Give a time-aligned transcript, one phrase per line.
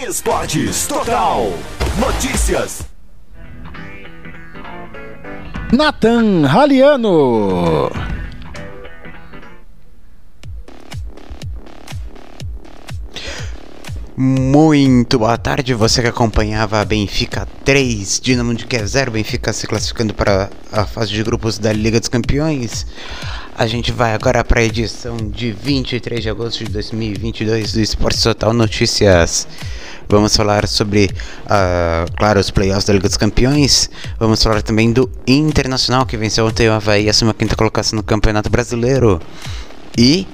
[0.00, 1.52] Esportes Total.
[1.98, 2.86] Notícias.
[5.72, 7.90] Nathan Raliano.
[14.16, 19.66] Muito boa tarde, você que acompanhava a Benfica 3, Dinamo de Kiev 0, Benfica se
[19.66, 22.86] classificando para a fase de grupos da Liga dos Campeões.
[23.58, 28.22] A gente vai agora para a edição de 23 de agosto de 2022 do Esporte
[28.22, 29.48] Total Notícias.
[30.08, 33.90] Vamos falar sobre, uh, claro, os playoffs da Liga dos Campeões.
[34.16, 37.96] Vamos falar também do Internacional, que venceu ontem o Havaí e assumiu a quinta colocação
[37.96, 39.20] no Campeonato Brasileiro.
[39.98, 40.24] E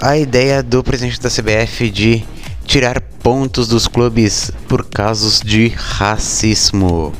[0.00, 2.24] a ideia do presidente da CBF de
[2.64, 7.12] tirar pontos dos clubes por casos de racismo.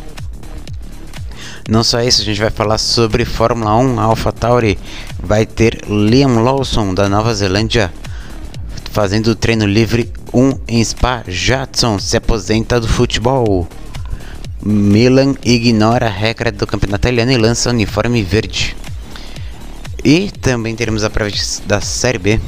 [1.69, 3.99] Não só isso, a gente vai falar sobre Fórmula 1.
[3.99, 4.79] A AlphaTauri
[5.21, 7.93] vai ter Liam Lawson da Nova Zelândia
[8.93, 11.25] fazendo treino livre 1 em Spa.
[11.27, 13.69] Jadson se aposenta do futebol.
[14.63, 18.77] Milan ignora a regra do campeonato italiano e lança uniforme verde.
[20.05, 21.33] E também teremos a prova
[21.67, 22.41] da Série B.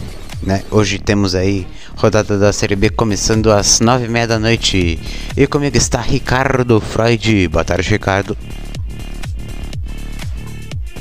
[0.45, 0.63] Né?
[0.71, 4.97] Hoje temos aí rodada da Série B começando às nove e meia da noite.
[5.37, 7.49] E comigo está Ricardo Freud.
[7.49, 8.39] Boa tarde, Ricardo.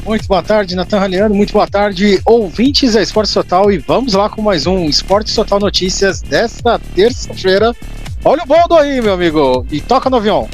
[0.08, 1.36] Muito boa tarde, Natan Raliano.
[1.36, 3.70] Muito boa tarde, ouvintes da Esporte Total.
[3.70, 7.76] E vamos lá com mais um Esporte Total Notícias desta terça-feira.
[8.24, 9.68] Olha o boldo aí, meu amigo.
[9.70, 10.48] E toca no avião.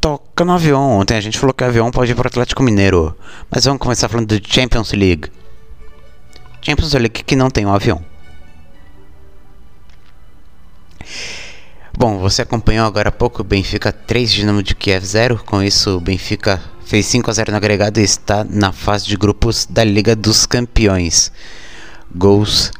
[0.00, 1.00] Toca no avião.
[1.00, 3.16] Ontem a gente falou que o avião pode ir para o Atlético Mineiro.
[3.50, 5.28] Mas vamos começar falando de Champions League.
[6.62, 8.00] Champions League que não tem um avião.
[11.98, 15.42] Bom, você acompanhou agora há pouco o Benfica 3 Dinamo de Kiev 0.
[15.44, 19.16] Com isso, o Benfica fez 5 a 0 no agregado e está na fase de
[19.16, 21.32] grupos da Liga dos Campeões.
[22.14, 22.70] Gols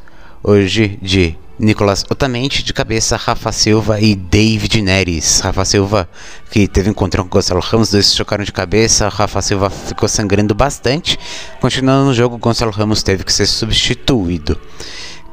[0.44, 5.40] hoje de Nicolas Otamendi de cabeça, Rafa Silva e David Neres.
[5.40, 6.08] Rafa Silva
[6.52, 10.08] que teve um encontrão com Gonçalo Ramos, dois se chocaram de cabeça, Rafa Silva ficou
[10.08, 11.18] sangrando bastante.
[11.60, 14.56] Continuando no jogo, Gonçalo Ramos teve que ser substituído.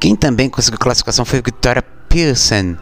[0.00, 2.76] Quem também conseguiu classificação foi Vitória Pilsen,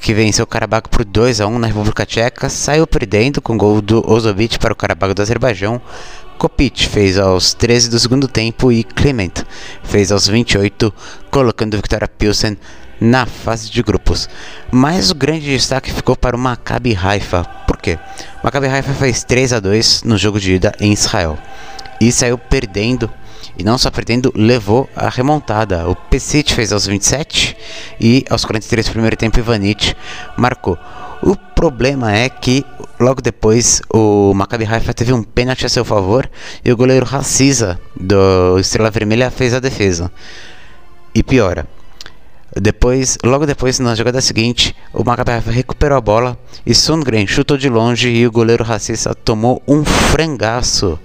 [0.00, 3.80] que venceu o Karabakh por 2 a 1 na República Tcheca, saiu perdendo com gol
[3.80, 5.80] do Ozovic para o Karabakh do Azerbaijão.
[6.38, 9.32] Kopic fez aos 13 do segundo tempo e Clement
[9.82, 10.92] fez aos 28,
[11.30, 12.58] colocando Victoria Pilsen
[13.00, 14.28] na fase de grupos.
[14.70, 17.44] Mas o grande destaque ficou para o Maccabi Haifa.
[17.66, 17.98] Por quê?
[18.42, 21.38] O Maccabi Haifa fez 3 a 2 no jogo de ida em Israel
[22.00, 23.10] e saiu perdendo
[23.58, 25.88] e não só perdendo, levou a remontada.
[25.88, 27.56] O Pesic fez aos 27
[28.00, 29.94] e aos 43 do primeiro tempo Ivanic
[30.36, 30.78] marcou.
[31.22, 32.64] O problema é que
[33.00, 36.30] logo depois o Maccabi Haifa teve um pênalti a seu favor
[36.64, 40.12] e o goleiro Raciza do Estrela Vermelha fez a defesa.
[41.14, 41.66] E piora.
[42.58, 47.68] Depois, logo depois, na jogada seguinte, o Maccabi recuperou a bola e Sundgren chutou de
[47.68, 50.98] longe e o goleiro Raciza tomou um frangaço.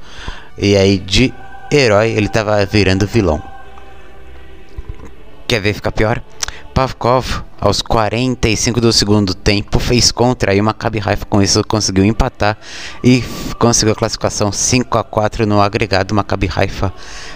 [0.58, 1.34] E aí de
[1.72, 3.42] herói, ele estava virando vilão.
[5.48, 6.22] Quer ver ficar pior?
[6.74, 12.06] Pavkov, aos 45 do segundo tempo, fez contra e uma Maccabi Haifa com isso conseguiu
[12.06, 12.58] empatar
[13.04, 13.22] e
[13.60, 16.16] conseguiu a classificação 5 a 4 no agregado.
[16.16, 16.94] Maccabi Haifa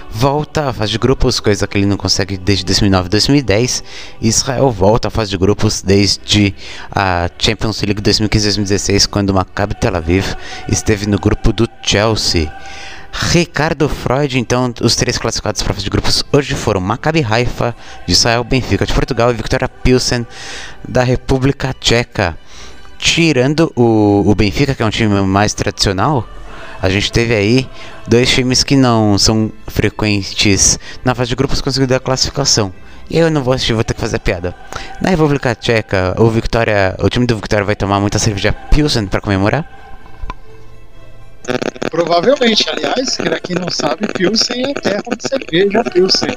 [0.09, 3.83] volta à fase de grupos, coisa que ele não consegue desde 2009 e 2010.
[4.21, 6.55] Israel volta à fase de grupos desde
[6.89, 10.35] a Champions League 2015-2016, quando o Maccabi Tel Aviv
[10.69, 12.49] esteve no grupo do Chelsea.
[13.17, 17.73] Ricardo Freud, então, os três classificados para de grupos hoje foram Maccabi Haifa,
[18.05, 20.27] de Israel, Benfica de Portugal e Victoria Pilsen
[20.85, 22.37] da República Tcheca.
[22.97, 26.27] Tirando o, o Benfica, que é um time mais tradicional,
[26.81, 27.69] a gente teve aí
[28.05, 32.73] dois times que não são frequentes na fase de grupos conseguindo a classificação.
[33.09, 34.53] E eu não vou assistir, vou ter que fazer piada.
[34.99, 39.21] Na República Tcheca, o Victoria, o time do Victoria vai tomar muita cerveja Pilsen para
[39.21, 39.74] comemorar.
[41.89, 46.35] Provavelmente, aliás, para quem não sabe, Pilsen é terra de cerveja Pilsen.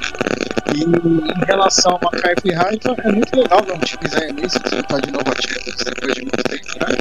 [0.73, 5.11] E em relação Macaco e Raiva, é muito legal um time israelense que está de
[5.11, 6.97] novo ativo depois de muito tempo, né?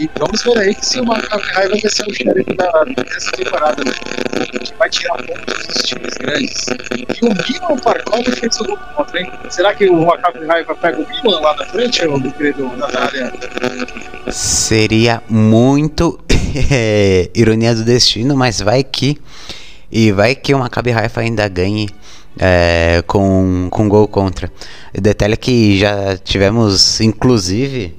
[0.00, 3.92] E vamos ver aí se o e Raiva vai ser o xerife dessa temporada, né?
[4.50, 6.66] Que vai tirar pontos dos times grandes.
[6.70, 9.32] E o Milan Parkov fez o gol contra, hein?
[9.48, 13.32] Será que o Raiva pega o Milan lá na frente, do querido Natália?
[14.30, 16.20] Seria muito
[16.70, 19.18] é, ironia do destino, mas vai que.
[19.90, 21.88] E vai que o Maccabi Haifa ainda ganhe
[22.38, 24.50] é, com, com gol contra.
[24.94, 27.96] Detalhe que já tivemos, inclusive,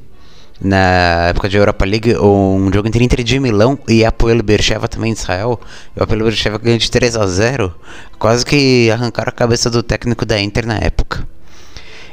[0.62, 5.14] na época de Europa League, um jogo entre Inter de Milão e Apoel Beersheva também
[5.14, 5.60] de Israel.
[5.96, 7.74] E o Apoel Beersheva ganhou de 3 a 0
[8.20, 11.28] quase que arrancaram a cabeça do técnico da Inter na época.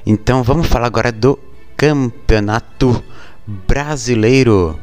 [0.06, 1.38] Então vamos falar agora do
[1.76, 3.04] Campeonato
[3.46, 4.78] Brasileiro.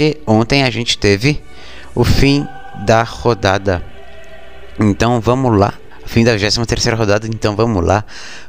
[0.00, 1.42] Que ontem a gente teve
[1.94, 2.48] o fim
[2.86, 3.84] da rodada.
[4.78, 5.74] Então vamos lá.
[6.06, 8.02] Fim da 23 terceira rodada, então vamos lá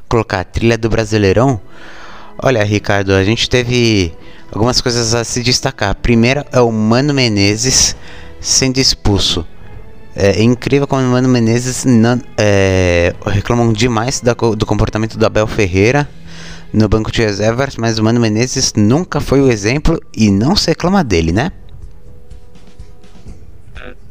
[0.07, 1.59] colocar a trilha do Brasileirão.
[2.41, 4.13] Olha, Ricardo, a gente teve
[4.49, 5.93] algumas coisas a se destacar.
[5.95, 7.97] Primeiro é o Mano Menezes
[8.39, 9.45] sendo expulso.
[10.15, 15.47] É incrível como o Mano Menezes não, é, reclamam demais da, do comportamento do Abel
[15.47, 16.07] Ferreira
[16.73, 20.69] no banco de reservas, mas o Mano Menezes nunca foi o exemplo e não se
[20.69, 21.51] reclama dele, né?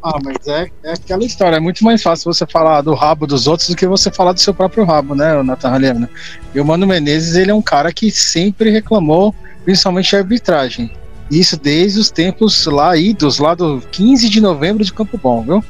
[0.03, 1.57] Ah, mas é, é aquela história.
[1.57, 4.41] É muito mais fácil você falar do rabo dos outros do que você falar do
[4.41, 6.09] seu próprio rabo, né, Nathan Haliano?
[6.55, 9.35] E o Mano Menezes, ele é um cara que sempre reclamou,
[9.65, 10.91] principalmente a arbitragem.
[11.31, 15.65] Isso desde os tempos lá idos, lá do 15 de novembro de Campo Bom, viu?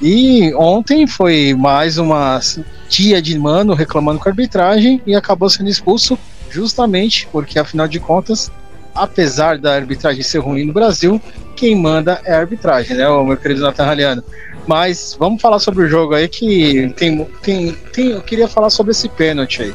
[0.00, 2.40] E ontem foi mais uma
[2.88, 6.18] dia de mano reclamando com a arbitragem e acabou sendo expulso
[6.50, 8.50] justamente porque, afinal de contas,
[8.94, 11.20] apesar da arbitragem ser ruim no Brasil,
[11.54, 14.24] quem manda é a arbitragem, né, o meu querido Nathan Raliano.
[14.66, 18.92] Mas vamos falar sobre o jogo aí que tem, tem, tem eu queria falar sobre
[18.92, 19.74] esse pênalti aí.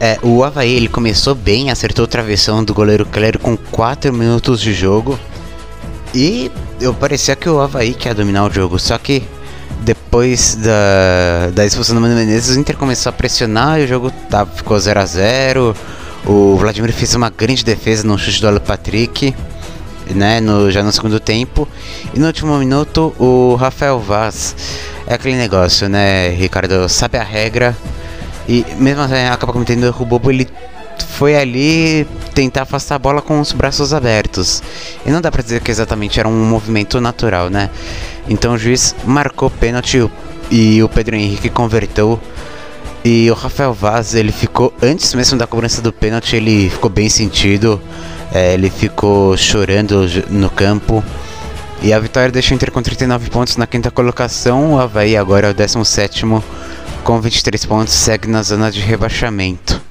[0.00, 4.60] É, o Havaí ele começou bem, acertou a travessão do goleiro Clério com 4 minutos
[4.60, 5.18] de jogo.
[6.14, 6.50] E
[6.80, 9.22] eu parecia que o Havaí quer dominar o jogo, só que
[9.80, 14.10] depois da, da expulsão do Mano Menezes, o Inter começou a pressionar e o jogo
[14.30, 15.76] tá, ficou 0 a 0
[16.26, 19.34] O Vladimir fez uma grande defesa no chute do Alan Patrick,
[20.14, 21.68] né, no, já no segundo tempo.
[22.14, 24.56] E no último minuto, o Rafael Vaz.
[25.06, 26.88] É aquele negócio, né, Ricardo?
[26.88, 27.76] Sabe a regra,
[28.48, 30.48] e mesmo assim, acaba cometendo erro bobo, ele
[31.18, 34.62] foi ali tentar afastar a bola com os braços abertos.
[35.04, 37.70] E não dá pra dizer que exatamente era um movimento natural, né?
[38.28, 40.08] Então o juiz marcou pênalti
[40.48, 42.20] e o Pedro Henrique converteu.
[43.04, 47.08] E o Rafael Vaz, ele ficou, antes mesmo da cobrança do pênalti, ele ficou bem
[47.08, 47.80] sentido.
[48.32, 51.02] É, ele ficou chorando no campo.
[51.82, 54.74] E a vitória deixou o Inter com 39 pontos na quinta colocação.
[54.74, 56.24] O Havaí agora é o 17
[57.02, 59.87] com 23 pontos, segue na zona de rebaixamento.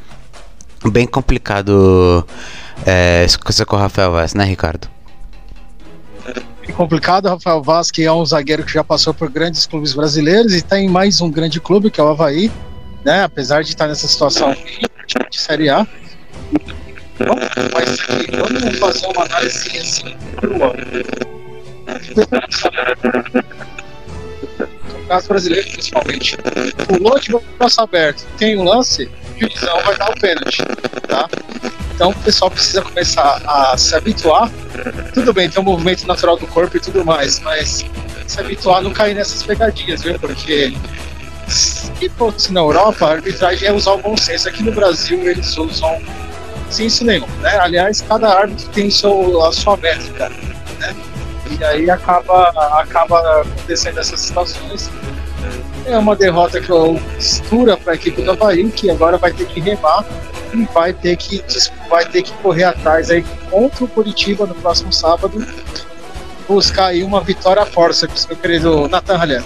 [0.92, 2.26] Bem complicado
[2.86, 4.88] é, coisa com o Rafael Vaz, né, Ricardo?
[6.68, 10.54] É complicado, Rafael Vaz, que é um zagueiro que já passou por grandes clubes brasileiros
[10.54, 12.52] e tem mais um grande clube, que é o Havaí,
[13.04, 13.24] né?
[13.24, 14.56] Apesar de estar nessa situação
[15.30, 15.88] de Série A.
[17.74, 17.98] Mas
[18.38, 20.16] vamos fazer uma análise assim
[25.08, 26.38] caso brasileiro principalmente.
[26.90, 30.64] O de braço aberto tem um lance, juizão vai dar o pênalti,
[31.08, 31.30] tá?
[31.94, 34.52] Então o pessoal precisa começar a se habituar.
[35.14, 37.86] Tudo bem, tem um movimento natural do corpo e tudo mais, mas
[38.28, 40.20] se habituar a não cair nessas pegadinhas, viu?
[40.20, 40.76] Porque
[41.48, 44.48] se fosse na Europa, a arbitragem é usar o bom senso.
[44.48, 46.00] Aqui no Brasil eles usam
[46.70, 47.58] senso nenhum, né?
[47.60, 50.30] Aliás, cada árbitro tem seu, a sua métrica,
[50.80, 50.96] né?
[51.60, 52.50] E aí acaba,
[52.80, 54.92] acaba acontecendo essas situações.
[55.88, 59.48] É uma derrota que eu mistura para a equipe do Havaí, que agora vai ter
[59.48, 60.06] que remar
[60.54, 61.42] e vai ter que,
[61.90, 65.46] vai ter que correr atrás aí contra o Curitiba no próximo sábado,
[66.48, 69.44] buscar aí uma vitória força, meu querido Natan Ralhan.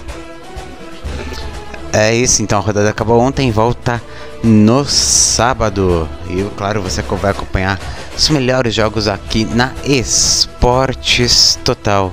[1.94, 4.02] É isso, então a rodada acabou ontem, volta
[4.44, 6.10] no sábado.
[6.28, 7.80] E claro, você vai acompanhar
[8.18, 12.12] os melhores jogos aqui na Esportes Total.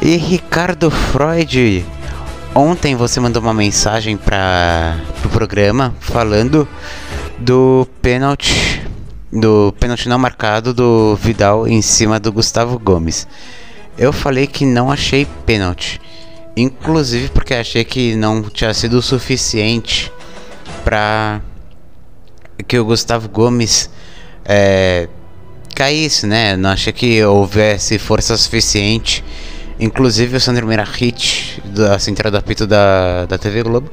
[0.00, 1.84] E Ricardo Freud,
[2.54, 6.68] ontem você mandou uma mensagem para o pro programa falando
[7.38, 8.82] do pênalti
[9.32, 13.26] do pênalti não marcado do Vidal em cima do Gustavo Gomes.
[13.96, 15.98] Eu falei que não achei pênalti,
[16.54, 20.12] inclusive porque achei que não tinha sido o suficiente
[20.84, 21.40] para
[22.68, 23.88] que o Gustavo Gomes
[24.44, 25.08] é,
[25.74, 26.54] caísse, né?
[26.56, 29.24] Não achei que houvesse força suficiente.
[29.82, 33.90] Inclusive o Sandro Merahit, da central do apito da, da TV Globo,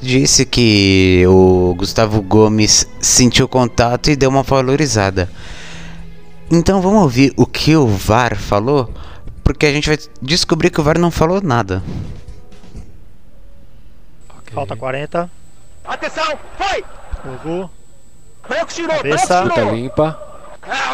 [0.00, 5.28] disse que o Gustavo Gomes sentiu contato e deu uma valorizada.
[6.48, 8.94] Então vamos ouvir o que o VAR falou,
[9.42, 11.82] porque a gente vai descobrir que o VAR não falou nada.
[14.38, 14.54] Okay.
[14.54, 15.28] Falta 40.
[15.84, 16.84] Atenção, foi!
[17.24, 17.68] Jogou.
[18.48, 19.42] Branco tirou, Cabeça.
[19.42, 19.68] branco tirou.
[19.68, 20.20] Tá limpa.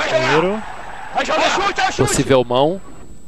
[0.09, 0.63] Primeiro.
[1.27, 1.97] Chute, chute.
[2.09, 2.81] Possível mão.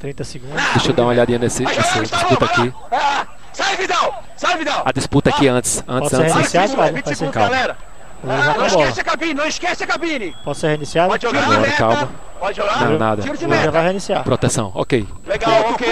[0.02, 0.60] 30 segundos.
[0.74, 2.74] Deixa eu dar uma olhadinha nesse, nessa disputa aqui.
[2.90, 4.24] Ah, sai, Vidal!
[4.36, 4.82] Sai, Vidal!
[4.84, 5.78] A disputa aqui antes.
[5.86, 6.32] Antes, Pode ser antes.
[6.34, 7.48] reiniciado, Calma, calma, 20 vai ser segundos, calma.
[7.50, 7.76] galera.
[8.24, 10.36] Já Não esquece a cabine, não esquece a cabine.
[10.44, 11.08] Pode ser reiniciado?
[11.10, 11.42] Pode jogar.
[11.44, 11.76] Agora, meta.
[11.76, 12.10] calma.
[12.40, 12.80] Pode jogar.
[12.84, 13.22] Não, nada.
[13.22, 13.70] Tiro de jogo já meta.
[13.70, 14.24] vai reiniciar.
[14.24, 15.06] Proteção, ok.
[15.24, 15.88] Legal, ok.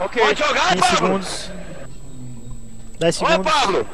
[0.00, 0.22] Ok.
[0.22, 0.96] Pode jogar, 15 Pablo.
[0.96, 1.50] segundos.
[3.00, 3.52] 10 Olha, segundos.
[3.52, 3.86] Pablo.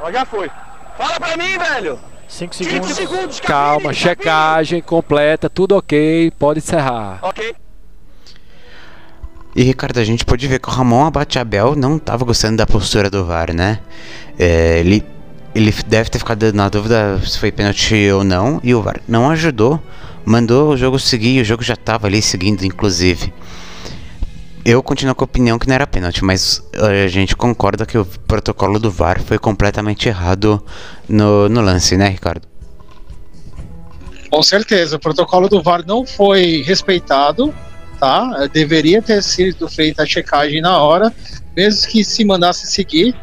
[0.00, 0.50] Ó, já foi.
[0.96, 1.98] Fala pra mim, velho.
[2.26, 2.96] 5 5 segundos.
[2.96, 7.18] segundos, Calma, cabine, checagem completa, tudo ok, pode encerrar.
[7.22, 7.54] Ok.
[9.54, 13.10] E Ricardo, a gente pode ver que o Ramon Abate-Abel não tava gostando da postura
[13.10, 13.80] do VAR, né?
[14.38, 15.04] É, ele,
[15.54, 19.30] ele deve ter ficado na dúvida se foi pênalti ou não, e o VAR não
[19.30, 19.82] ajudou,
[20.24, 23.32] mandou o jogo seguir, e o jogo já tava ali seguindo, inclusive.
[24.64, 28.04] Eu continuo com a opinião que não era pênalti, mas a gente concorda que o
[28.04, 30.62] protocolo do VAR foi completamente errado
[31.08, 32.46] no, no lance, né, Ricardo?
[34.30, 37.54] Com certeza, o protocolo do VAR não foi respeitado,
[37.98, 38.46] tá?
[38.52, 41.12] Deveria ter sido feita a checagem na hora,
[41.56, 43.14] mesmo que se mandasse seguir,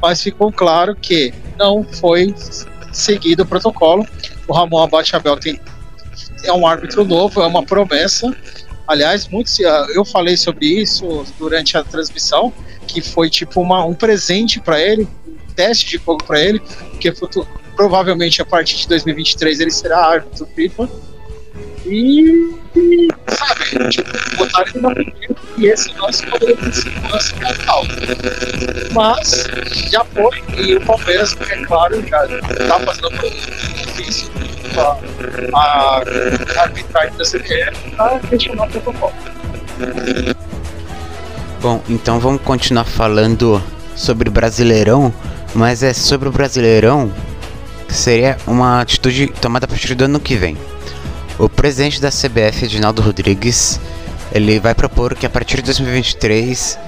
[0.00, 2.34] mas ficou claro que não foi
[2.92, 4.06] seguido o protocolo.
[4.46, 5.60] O Ramon Abate Abel tem,
[6.42, 8.34] é um árbitro novo, é uma promessa.
[8.86, 12.52] Aliás, muitos, ah, eu falei sobre isso durante a transmissão,
[12.86, 17.10] que foi tipo uma, um presente para ele, um teste de fogo para ele, porque
[17.14, 20.88] futu- provavelmente a partir de 2023 ele será árbitro FIFA.
[21.86, 22.50] E,
[23.28, 27.34] sabe, tipo, botaram ele na e esse lance poderia ter sido um lance.
[28.92, 29.44] Mas
[29.90, 33.30] já foi, e o Palmeiras, é claro, já está fazendo um
[33.76, 34.30] difícil
[34.76, 34.98] a,
[35.54, 39.14] a arbitragem da CBF para questionar o protocolo.
[41.60, 43.62] Bom, então vamos continuar falando
[43.94, 45.12] sobre Brasileirão,
[45.54, 47.12] mas é sobre o Brasileirão
[47.86, 50.56] que seria uma atitude tomada a partir do ano que vem.
[51.38, 53.80] O presidente da CBF, Edinaldo Rodrigues,
[54.32, 56.78] ele vai propor que a partir de 2023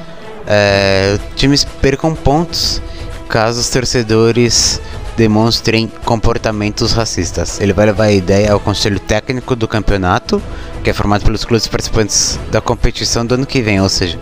[0.47, 2.81] eh, times percam pontos
[3.29, 4.81] caso os torcedores
[5.17, 7.61] demonstrem comportamentos racistas.
[7.61, 10.41] Ele vai levar a ideia ao conselho técnico do campeonato,
[10.85, 14.19] que é formado pelos clubes participantes da competição do ano que vem, ou seja,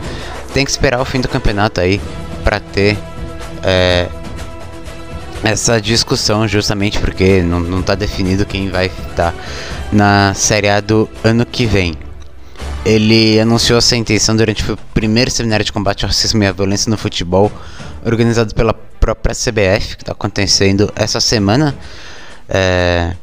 [0.54, 2.00] tem que esperar o fim do campeonato aí
[2.43, 2.97] para ter
[3.62, 4.09] é,
[5.44, 9.34] essa discussão, justamente porque não, não tá definido quem vai estar
[9.92, 11.94] na Série A do ano que vem.
[12.84, 16.90] Ele anunciou essa intenção durante o primeiro seminário de combate ao racismo e à violência
[16.90, 17.52] no futebol,
[18.04, 21.74] organizado pela própria CBF, que está acontecendo essa semana.
[22.48, 23.14] É,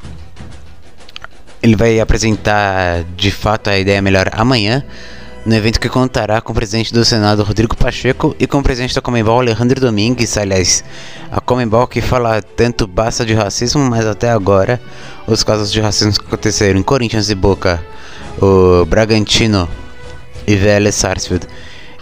[1.62, 4.84] ele vai apresentar de fato a ideia melhor amanhã,
[5.46, 8.94] no evento que contará com o presidente do Senado, Rodrigo Pacheco, e com o presidente
[8.94, 10.38] da Comembol, Alejandro Domingues.
[10.38, 10.84] Aliás,
[11.32, 14.80] a Comembol que fala tanto basta de racismo, mas até agora
[15.26, 17.84] os casos de racismo que aconteceram em Corinthians e Boca,
[18.40, 19.68] o Bragantino
[20.46, 21.48] e VL Sarsfield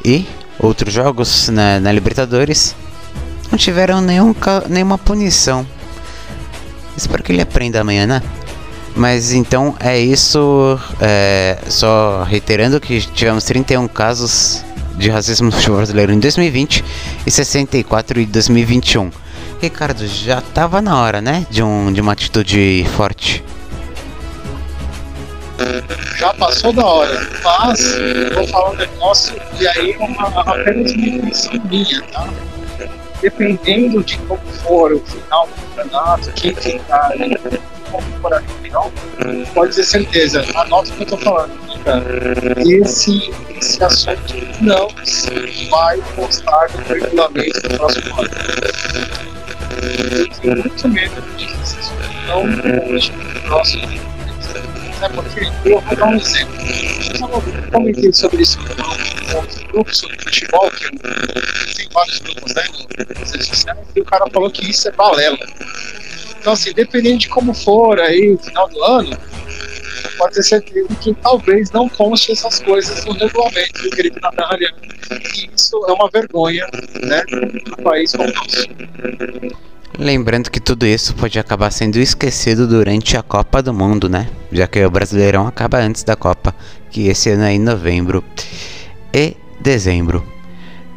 [0.03, 0.25] e
[0.59, 2.75] outros jogos na, na Libertadores
[3.49, 4.35] não tiveram nenhum,
[4.67, 5.65] nenhuma punição.
[6.95, 8.21] Espero que ele aprenda amanhã, né?
[8.99, 10.77] Mas então é isso.
[10.99, 14.61] é, só reiterando que tivemos 31 casos
[14.97, 16.83] de racismo no brasileiro em 2020
[17.25, 19.09] e 64 em 2021.
[19.61, 21.47] Ricardo, já tava na hora, né?
[21.49, 23.41] De, um, de uma atitude forte.
[26.17, 27.79] Já passou da hora, mas
[28.35, 32.27] vou falar um negócio e aí é uma, apenas uma intenção minha, tá?
[33.21, 37.29] Dependendo de como for o final do campeonato, quem ficar, né,
[37.91, 38.91] como for a final,
[39.53, 42.03] pode ter certeza, anota o que eu tô falando, cara.
[42.65, 44.87] Esse, esse assunto não
[45.69, 48.29] vai constar no regulamento do próximo ano.
[50.03, 52.41] Eu tenho muito medo de que esse assunto não
[52.87, 54.09] conste no próximo ano.
[55.15, 56.55] Porque eu vou dar um exemplo.
[56.59, 60.89] Eu comentei sobre isso com outros grupos sobre futebol, que
[61.75, 62.63] tem vários grupos né,
[63.19, 65.37] nas redes sociais, e o cara falou que isso é balela.
[66.39, 69.17] Então, assim, dependendo de como for aí o final do ano,
[70.17, 74.77] pode ter certeza que talvez não conste essas coisas no regulamento do querido Natan Ariano.
[75.35, 76.67] E isso é uma vergonha,
[77.01, 77.23] né,
[77.67, 78.67] no país como nosso.
[79.97, 84.29] Lembrando que tudo isso pode acabar sendo esquecido durante a Copa do Mundo, né?
[84.49, 86.55] Já que o Brasileirão acaba antes da Copa,
[86.89, 88.23] que esse ano é em novembro
[89.13, 90.23] e dezembro.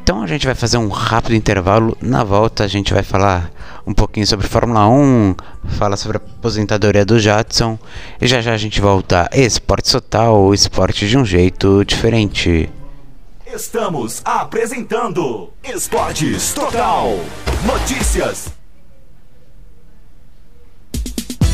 [0.03, 1.97] Então a gente vai fazer um rápido intervalo.
[2.01, 3.51] Na volta a gente vai falar
[3.87, 5.37] um pouquinho sobre Fórmula 1,
[5.79, 7.79] falar sobre a aposentadoria do Jadson
[8.21, 12.69] e já já a gente volta Esporte Total, esporte de um jeito diferente.
[13.47, 17.09] Estamos apresentando Esportes Total.
[17.67, 18.62] Notícias.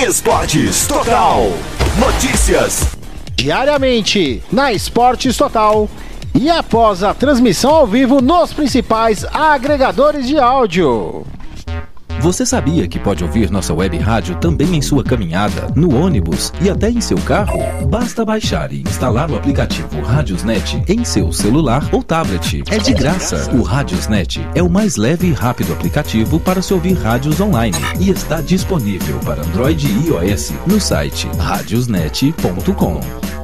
[0.00, 1.40] Esportes Total.
[1.98, 2.96] Notícias.
[3.34, 5.90] Diariamente na Esportes Total
[6.32, 11.26] e após a transmissão ao vivo nos principais agregadores de áudio.
[12.20, 16.68] Você sabia que pode ouvir nossa web rádio também em sua caminhada, no ônibus e
[16.68, 17.60] até em seu carro?
[17.88, 22.64] Basta baixar e instalar o aplicativo Radiosnet em seu celular ou tablet.
[22.70, 23.48] É de graça.
[23.54, 28.10] O Radiosnet é o mais leve e rápido aplicativo para se ouvir rádios online e
[28.10, 33.37] está disponível para Android e iOS no site radiosnet.com.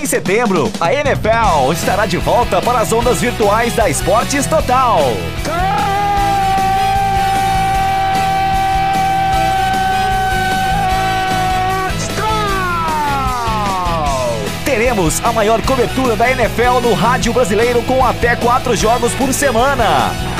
[0.00, 4.98] Em setembro, a NFL estará de volta para as ondas virtuais da Esportes Total.
[14.64, 20.30] Teremos a maior cobertura da NFL no rádio brasileiro com até quatro jogos por semana.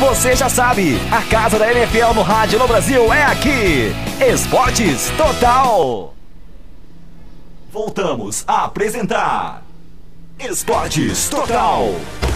[0.00, 3.94] Você já sabe, a casa da NFL no rádio no Brasil é aqui.
[4.32, 6.14] Esportes Total.
[7.70, 9.62] Voltamos a apresentar
[10.38, 11.84] Esportes Total.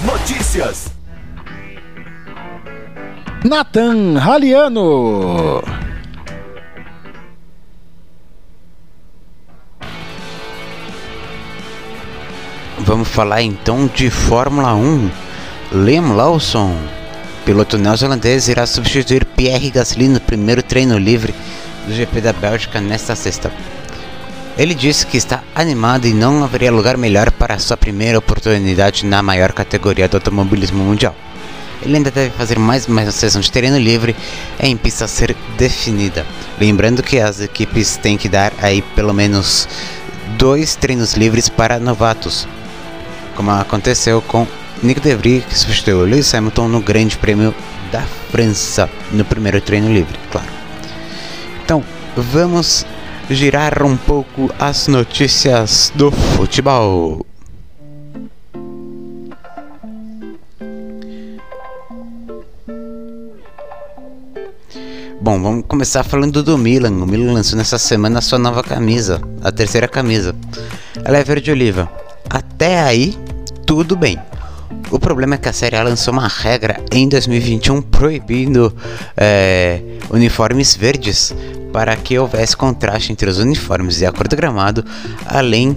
[0.04, 0.92] Notícias.
[3.42, 5.62] Nathan Raliano.
[12.80, 15.11] Vamos falar então de Fórmula 1.
[15.73, 16.76] Liam Lawson,
[17.45, 21.35] piloto neozelandês, irá substituir Pierre Gasly no primeiro treino livre
[21.87, 23.53] do GP da Bélgica nesta sexta.
[24.57, 29.23] Ele disse que está animado e não haveria lugar melhor para sua primeira oportunidade na
[29.23, 31.15] maior categoria do automobilismo mundial.
[31.83, 34.17] Ele ainda deve fazer mais uma sessão de treino livre
[34.59, 36.25] em pista a ser definida.
[36.59, 39.69] Lembrando que as equipes têm que dar aí pelo menos
[40.39, 42.49] dois treinos livres para novatos,
[43.37, 44.47] como aconteceu com
[44.83, 47.54] Nick De Vries, que substituiu Lewis Hamilton no Grande Prêmio
[47.90, 50.49] da França, no primeiro treino livre, claro.
[51.64, 51.83] Então,
[52.16, 52.85] vamos
[53.31, 57.25] girar um pouco as notícias do futebol.
[65.20, 66.90] Bom, vamos começar falando do Milan.
[66.90, 70.37] O Milan lançou nessa semana a sua nova camisa, a terceira camisa.
[71.03, 71.90] Ela é verde oliva.
[72.29, 73.18] Até aí,
[73.64, 74.18] tudo bem.
[74.91, 78.75] O problema é que a Série lançou uma regra em 2021 proibindo
[79.17, 81.35] é, uniformes verdes
[81.73, 84.85] para que houvesse contraste entre os uniformes e a cor do gramado,
[85.27, 85.77] além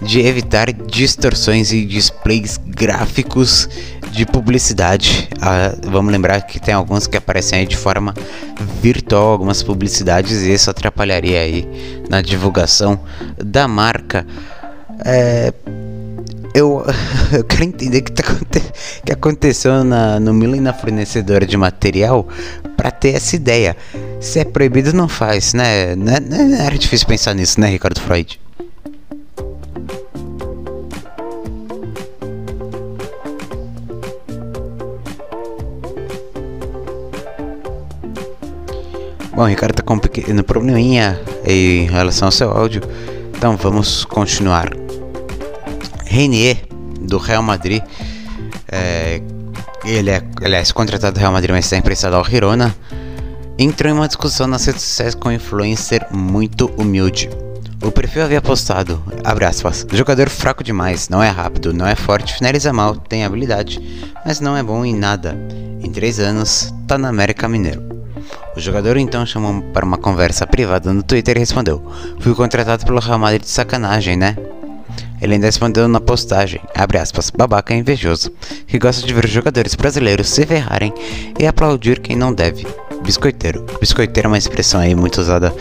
[0.00, 3.68] de evitar distorções e displays gráficos
[4.12, 5.28] de publicidade.
[5.40, 8.14] Ah, vamos lembrar que tem alguns que aparecem aí de forma
[8.80, 11.68] virtual, algumas publicidades, e isso atrapalharia aí
[12.08, 13.00] na divulgação
[13.42, 14.26] da marca.
[15.04, 15.52] É,
[16.54, 16.84] eu,
[17.32, 18.22] eu quero entender o que, tá,
[19.04, 22.26] que aconteceu na, no Milan e na fornecedora de material
[22.76, 23.76] para ter essa ideia.
[24.20, 25.94] Se é proibido, não faz, né?
[25.96, 28.40] Não, não era difícil pensar nisso, né, Ricardo Freud?
[39.34, 42.82] Bom, o Ricardo tá com um pequeno probleminha em relação ao seu áudio,
[43.34, 44.81] então vamos continuar.
[46.12, 46.58] Renier,
[47.00, 47.82] do Real Madrid,
[48.70, 49.22] é,
[49.82, 52.76] ele é, aliás, contratado do Real Madrid, mas está emprestado ao Girona,
[53.58, 57.30] entrou em uma discussão nas redes sociais com um influencer muito humilde.
[57.82, 62.74] O perfil havia postado, aspas, jogador fraco demais, não é rápido, não é forte, finaliza
[62.74, 63.80] mal, tem habilidade,
[64.22, 65.34] mas não é bom em nada.
[65.80, 67.82] Em três anos, tá na América Mineiro.
[68.54, 71.82] O jogador então chamou para uma conversa privada no Twitter e respondeu:
[72.20, 74.36] Fui contratado pelo Real Madrid de sacanagem, né?
[75.22, 76.60] Ele ainda respondeu na postagem,
[77.00, 78.32] aspas, babaca invejoso,
[78.66, 80.92] que gosta de ver jogadores brasileiros se ferrarem
[81.38, 82.66] e aplaudir quem não deve.
[83.04, 83.64] Biscoiteiro.
[83.80, 85.54] Biscoiteiro é uma expressão aí muito usada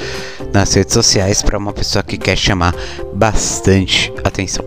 [0.51, 2.75] nas redes sociais para uma pessoa que quer chamar
[3.13, 4.65] bastante atenção.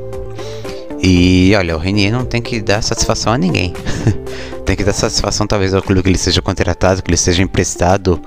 [1.03, 3.75] E olha, o Renier não tem que dar satisfação a ninguém.
[4.65, 8.21] tem que dar satisfação talvez ao clube que ele seja contratado, que ele seja emprestado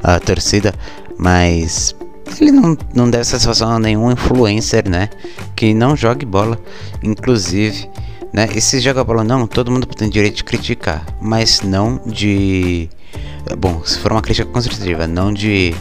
[0.00, 0.72] à torcida,
[1.18, 1.94] mas
[2.40, 5.08] ele não, não deve satisfação a nenhum influencer, né?
[5.54, 6.58] Que não jogue bola,
[7.02, 7.88] inclusive,
[8.32, 8.48] né?
[8.54, 12.88] E se joga bola não, todo mundo tem direito de criticar, mas não de.
[13.58, 15.74] Bom, se for uma crítica construtiva, não de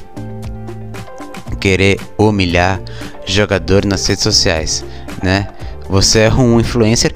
[1.59, 2.81] querer humilhar
[3.25, 4.83] jogador nas redes sociais,
[5.23, 5.47] né?
[5.89, 7.13] Você é um influencer,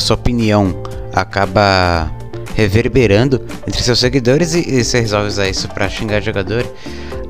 [0.00, 0.74] sua opinião
[1.12, 2.10] acaba
[2.54, 6.64] reverberando entre seus seguidores e, e você resolve usar isso para xingar jogador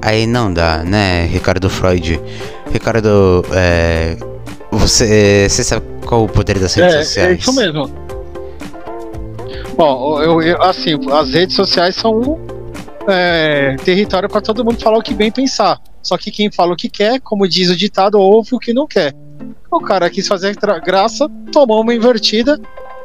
[0.03, 2.21] aí não dá, né, Ricardo Freud?
[2.71, 4.17] Ricardo, é,
[4.71, 7.31] você, você sabe qual o poder das redes é, sociais?
[7.31, 7.91] É isso mesmo.
[9.77, 12.39] Bom, eu, eu- assim, as redes sociais são um
[13.09, 15.81] é, território para todo mundo falar o que bem pensar.
[16.03, 18.87] Só que quem fala o que quer, como diz o ditado, ouve o que não
[18.87, 19.15] quer.
[19.71, 22.61] O cara quis fazer graça, tomou uma invertida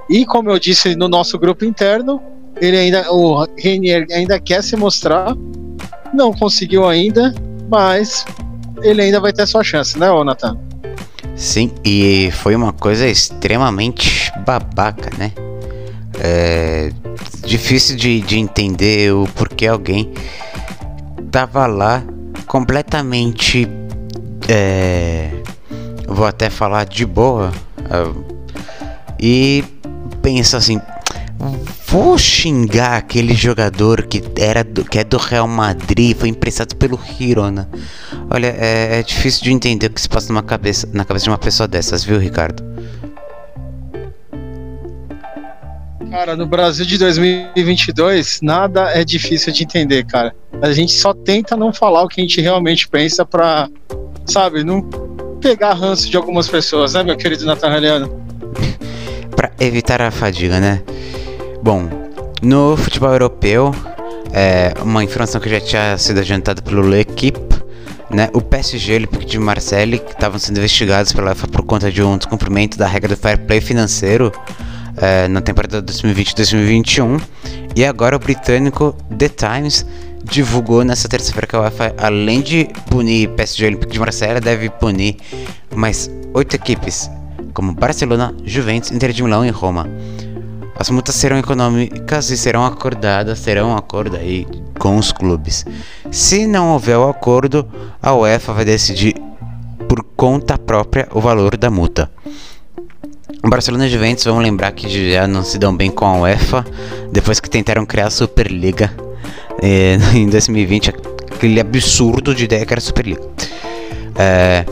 [0.10, 2.22] e, como eu disse no nosso grupo interno,
[2.60, 5.36] ele ainda, o Renier ainda quer se mostrar,
[6.18, 7.34] não conseguiu ainda,
[7.70, 8.26] mas
[8.82, 10.58] ele ainda vai ter sua chance, né, Nathan?
[11.36, 15.32] Sim, e foi uma coisa extremamente babaca, né?
[16.20, 16.92] É
[17.46, 20.12] difícil de, de entender o porquê alguém
[21.32, 22.04] tava lá
[22.48, 23.68] completamente.
[24.50, 25.30] É,
[26.08, 27.52] vou até falar de boa.
[27.90, 28.12] ah,
[29.20, 29.64] e
[30.22, 30.80] pensa assim.
[31.88, 37.00] Vou xingar aquele jogador que era do, que é do Real Madrid, foi emprestado pelo
[37.18, 37.70] Girona.
[38.30, 41.30] Olha, é, é difícil de entender o que se passa numa cabeça, na cabeça de
[41.30, 42.64] uma pessoa dessas, viu, Ricardo?
[46.10, 50.34] Cara, no Brasil de 2022, nada é difícil de entender, cara.
[50.62, 53.70] A gente só tenta não falar o que a gente realmente pensa pra,
[54.26, 54.82] sabe, não
[55.40, 58.26] pegar ranço de algumas pessoas, né, meu querido Nathanieliano?
[59.36, 60.82] Pra evitar a fadiga, né?
[61.62, 61.90] Bom,
[62.42, 63.74] no futebol europeu,
[64.32, 67.40] é, uma informação que já tinha sido adiantada pelo L'Equipe,
[68.10, 68.30] né?
[68.34, 71.92] O PSG e o Olympique de Marseille que estavam sendo investigados pela UEFA por conta
[71.92, 74.32] de um descumprimento da regra do fair play financeiro
[74.98, 77.22] é, na temporada 2020-2021.
[77.76, 79.86] E agora o britânico The Times
[80.24, 84.70] divulgou nessa terça-feira que a UEFA, além de punir PSG e Olympique de Marseille, deve
[84.70, 85.18] punir
[85.76, 87.10] mais oito equipes,
[87.54, 89.88] como Barcelona, Juventus, Inter de Milão e Roma.
[90.80, 94.46] As multas serão econômicas e serão acordadas, terão acordo aí
[94.78, 95.66] com os clubes.
[96.12, 97.68] Se não houver o acordo,
[98.02, 99.16] a UEFA vai decidir
[99.88, 102.12] por conta própria o valor da multa.
[103.44, 106.66] O Barcelona e Juventus, vamos lembrar que já não se dão bem com a UEFA
[107.12, 108.92] depois que tentaram criar a Superliga
[109.62, 110.94] eh, em 2020,
[111.36, 113.22] aquele absurdo de ideia que era a Superliga.
[114.16, 114.66] É,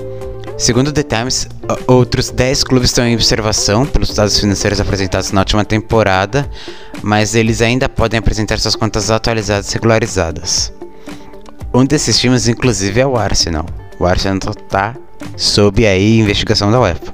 [0.57, 1.49] Segundo The Times,
[1.85, 6.49] outros 10 clubes estão em observação pelos dados financeiros apresentados na última temporada,
[7.03, 10.71] mas eles ainda podem apresentar suas contas atualizadas regularizadas.
[11.73, 13.65] Um desses times, inclusive, é o Arsenal.
[13.99, 14.95] O Arsenal está
[15.35, 17.13] sob aí investigação da UEFA.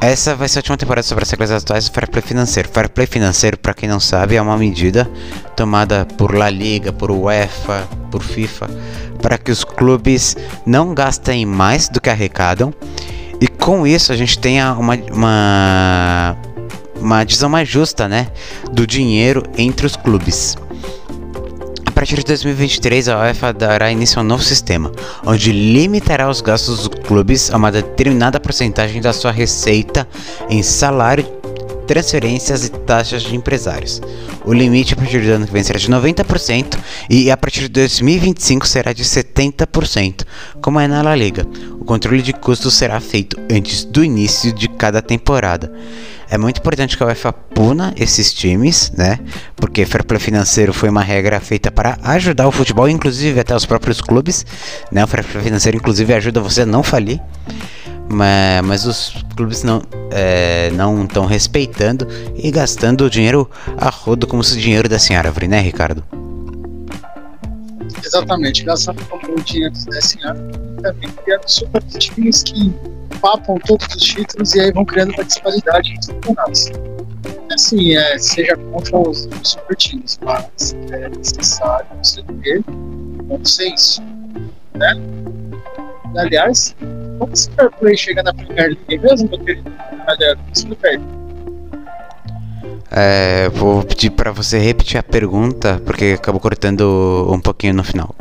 [0.00, 2.68] Essa vai ser a última temporada sobre as regras atuais do Fair Play Financeiro.
[2.68, 5.10] Fair Play Financeiro, para quem não sabe, é uma medida
[5.58, 8.70] tomada por La Liga, por UEFA, por FIFA,
[9.20, 12.72] para que os clubes não gastem mais do que arrecadam
[13.40, 16.36] e com isso a gente tenha uma, uma,
[17.00, 18.28] uma divisão mais justa né,
[18.70, 20.56] do dinheiro entre os clubes.
[21.84, 24.92] A partir de 2023, a UEFA dará início a um novo sistema,
[25.26, 30.06] onde limitará os gastos dos clubes a uma determinada porcentagem da sua receita
[30.48, 31.26] em salário,
[31.88, 34.00] transferências e taxas de empresários.
[34.44, 37.68] O limite a partir do ano que vem será de 90% e a partir de
[37.68, 40.24] 2025 será de 70%,
[40.60, 41.46] como é na La Liga.
[41.80, 45.72] O controle de custos será feito antes do início de cada temporada.
[46.30, 49.18] É muito importante que a UEFA puna esses times, né?
[49.56, 53.64] Porque fair play financeiro foi uma regra feita para ajudar o futebol, inclusive até os
[53.64, 54.44] próprios clubes,
[54.92, 55.02] né?
[55.02, 57.18] O fair play financeiro, inclusive, ajuda você a não falir.
[58.10, 64.26] Mas, mas os clubes não é, não estão respeitando e gastando o dinheiro a rodo
[64.26, 66.02] como se o dinheiro desse árvore, né, Ricardo?
[68.04, 72.72] Exatamente, gastando como o dinheiro desse ano, também criando super times que
[73.20, 76.66] papam todos os títulos e aí vão criando uma disparidade os campeonatos.
[77.52, 82.62] Assim, é, seja contra os, os super times, mas é necessário você ter
[83.24, 84.02] bom senso,
[84.74, 84.94] né?
[86.16, 86.74] Aliás,
[87.18, 89.70] como esse fair play chega na Premier League mesmo, meu querido?
[90.06, 91.00] Aliás, explica aí.
[92.90, 98.14] É, vou pedir para você repetir a pergunta, porque acabou cortando um pouquinho no final.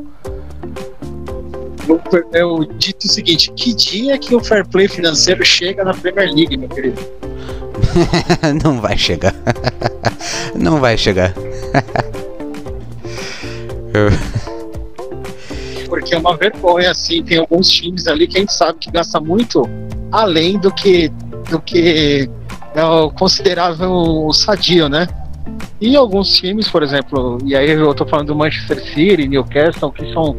[2.34, 6.58] Eu dito o seguinte: que dia que o fair play financeiro chega na Premier League,
[6.58, 7.02] meu querido?
[8.64, 9.34] não vai chegar.
[10.54, 11.34] não vai chegar.
[13.94, 14.57] Eu-
[16.08, 19.20] Porque é uma vergonha, assim, tem alguns times ali que a gente sabe que gasta
[19.20, 19.70] muito
[20.10, 21.10] além do que
[21.50, 22.30] do que
[22.74, 25.06] é o considerável sadio, né?
[25.82, 30.14] E alguns times, por exemplo, e aí eu tô falando do Manchester City, Newcastle, que
[30.14, 30.34] são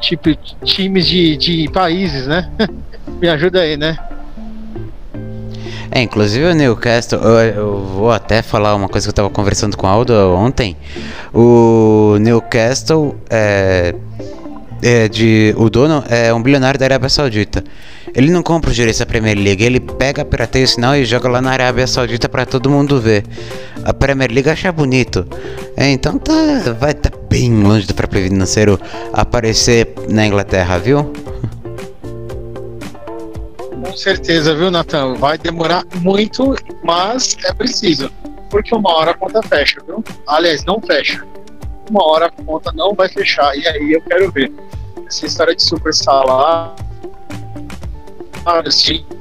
[0.00, 0.32] tipo
[0.64, 2.48] times de, de países, né?
[3.20, 3.98] Me ajuda aí, né?
[5.90, 9.76] É, inclusive o Newcastle, eu, eu vou até falar uma coisa que eu tava conversando
[9.76, 10.76] com o Aldo ontem.
[11.34, 13.94] O Newcastle é,
[14.82, 15.54] é de.
[15.56, 17.62] O dono é um bilionário da Arábia Saudita.
[18.14, 21.28] Ele não compra os direitos da Premier League, ele pega, pirateia o sinal e joga
[21.28, 23.24] lá na Arábia Saudita pra todo mundo ver.
[23.84, 25.26] A Premier League acha bonito.
[25.76, 26.72] É, então tá.
[26.78, 28.78] Vai tá bem longe do próprio financeiro
[29.12, 31.10] aparecer na Inglaterra, viu?
[33.92, 35.14] Com certeza, viu, Natan?
[35.14, 38.10] Vai demorar muito, mas é preciso.
[38.50, 40.04] Porque uma hora a conta fecha, viu?
[40.26, 41.22] Aliás, não fecha.
[41.90, 43.56] Uma hora a conta não vai fechar.
[43.56, 44.52] E aí eu quero ver.
[45.12, 46.72] Essa história de super salário,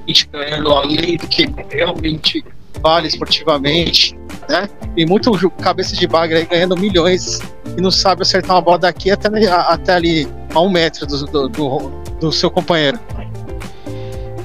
[0.07, 2.45] gente ganhando além do que realmente
[2.81, 4.69] vale esportivamente, né?
[4.95, 7.41] E muito cabeça de bagre aí ganhando milhões
[7.77, 11.49] e não sabe acertar uma bola daqui até, até ali a um metro do, do,
[11.49, 12.97] do, do seu companheiro.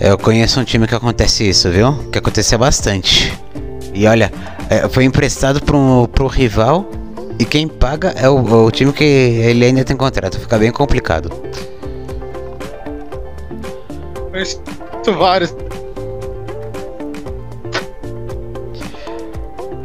[0.00, 2.10] Eu conheço um time que acontece isso, viu?
[2.10, 3.32] Que acontecia bastante.
[3.94, 4.32] E olha,
[4.68, 6.90] é, foi emprestado pro, pro rival
[7.38, 10.38] e quem paga é o, o time que ele ainda tem contrato.
[10.38, 11.30] Fica bem complicado.
[14.30, 14.62] Conheço
[15.18, 15.54] vários.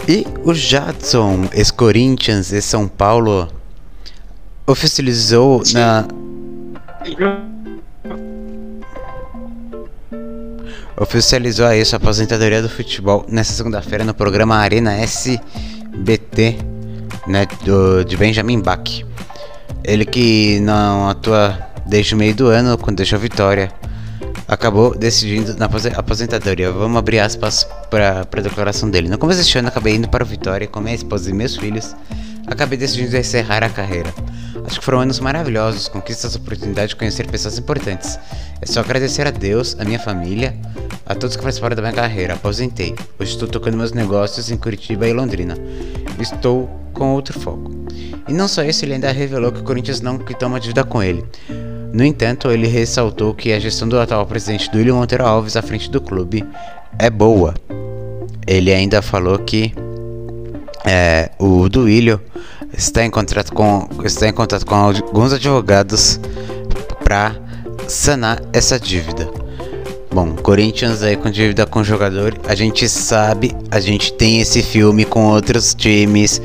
[0.07, 3.47] E o Jadson, ex-Corinthians e São Paulo,
[4.65, 5.75] oficializou Sim.
[5.75, 6.07] na
[10.97, 16.70] oficializou aí sua aposentadoria do futebol nessa segunda-feira no programa Arena SBT
[17.27, 19.03] né, do, de Benjamin Bach.
[19.83, 23.71] Ele que não atua desde o meio do ano, quando deixou Vitória,
[24.47, 26.71] acabou decidindo na aposentadoria.
[26.71, 29.09] Vamos abrir aspas para a declaração dele.
[29.09, 31.95] No começo deste ano, acabei indo para o Vitória com minha esposa e meus filhos.
[32.47, 34.13] Acabei decidindo encerrar a carreira.
[34.65, 38.19] Acho que foram anos maravilhosos, conquistas, oportunidade de conhecer pessoas importantes.
[38.61, 40.55] É só agradecer a Deus, a minha família,
[41.05, 42.33] a todos que participaram da minha carreira.
[42.33, 42.95] Aposentei.
[43.19, 45.55] Hoje estou tocando meus negócios em Curitiba e Londrina.
[46.19, 47.71] Estou com outro foco.
[48.27, 51.01] E não só isso, ele ainda revelou que o Corinthians não quitou uma dívida com
[51.01, 51.25] ele.
[51.93, 55.89] No entanto, ele ressaltou que a gestão do atual presidente Duílio Monteiro Alves à frente
[55.89, 56.45] do clube
[56.97, 57.53] é boa.
[58.47, 59.73] Ele ainda falou que
[60.85, 62.21] é, o Duílio
[62.73, 66.19] está em contato com está em contato com alguns advogados
[67.03, 67.35] para
[67.87, 69.40] sanar essa dívida.
[70.13, 75.05] Bom, Corinthians aí com dívida com jogador, a gente sabe, a gente tem esse filme
[75.05, 76.41] com outros times.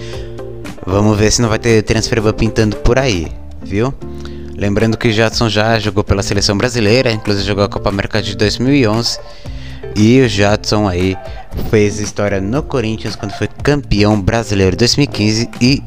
[0.86, 3.26] Vamos ver se não vai ter transfer pintando por aí,
[3.60, 3.92] viu?
[4.56, 9.18] Lembrando que Jadson já jogou pela seleção brasileira, inclusive jogou a Copa América de 2011.
[9.96, 11.16] E o Jadson aí
[11.68, 15.82] fez história no Corinthians quando foi campeão brasileiro 2015 e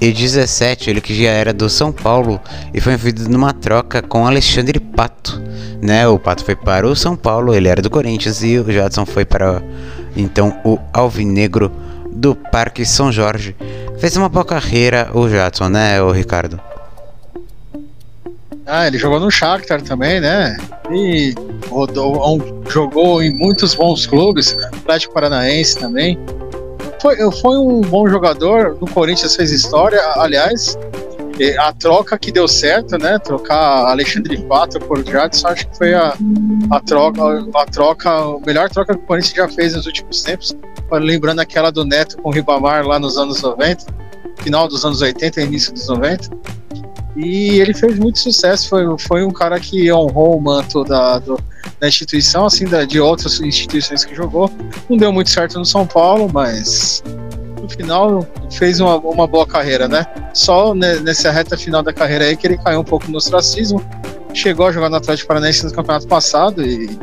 [0.00, 0.90] 2017.
[0.90, 2.40] Ele que já era do São Paulo
[2.72, 5.42] e foi envolvido numa troca com Alexandre Pato.
[5.82, 6.06] Né?
[6.06, 9.24] O Pato foi para o São Paulo, ele era do Corinthians e o Jadson foi
[9.24, 9.62] para
[10.16, 11.70] então o Alvinegro
[12.10, 13.54] do Parque São Jorge.
[13.98, 16.60] Fez uma boa carreira o Jadson, né, o Ricardo?
[18.66, 20.56] Ah, ele jogou no Shakhtar também, né?
[20.90, 21.34] E
[21.68, 26.18] rodou, jogou em muitos bons clubes, Atlético Paranaense também.
[27.00, 30.78] Foi, foi um bom jogador, no Corinthians fez história, aliás.
[31.58, 33.18] A troca que deu certo, né?
[33.18, 36.16] Trocar Alexandre Pato por Jadson, acho que foi a,
[36.70, 37.20] a troca,
[37.54, 40.56] a troca, a melhor troca que o Corinthians já fez nos últimos tempos.
[40.90, 43.84] Lembrando aquela do Neto com o Ribamar lá nos anos 90,
[44.38, 46.30] final dos anos 80 início dos 90
[47.16, 51.40] e ele fez muito sucesso, foi, foi um cara que honrou o manto da, do,
[51.80, 54.50] da instituição, assim, da, de outras instituições que jogou.
[54.88, 57.02] Não deu muito certo no São Paulo, mas
[57.60, 60.06] no final fez uma, uma boa carreira, né?
[60.32, 63.84] Só nessa reta final da carreira aí que ele caiu um pouco no ostracismo.
[64.32, 66.98] Chegou a jogar no Atlético Paranaense no campeonato passado e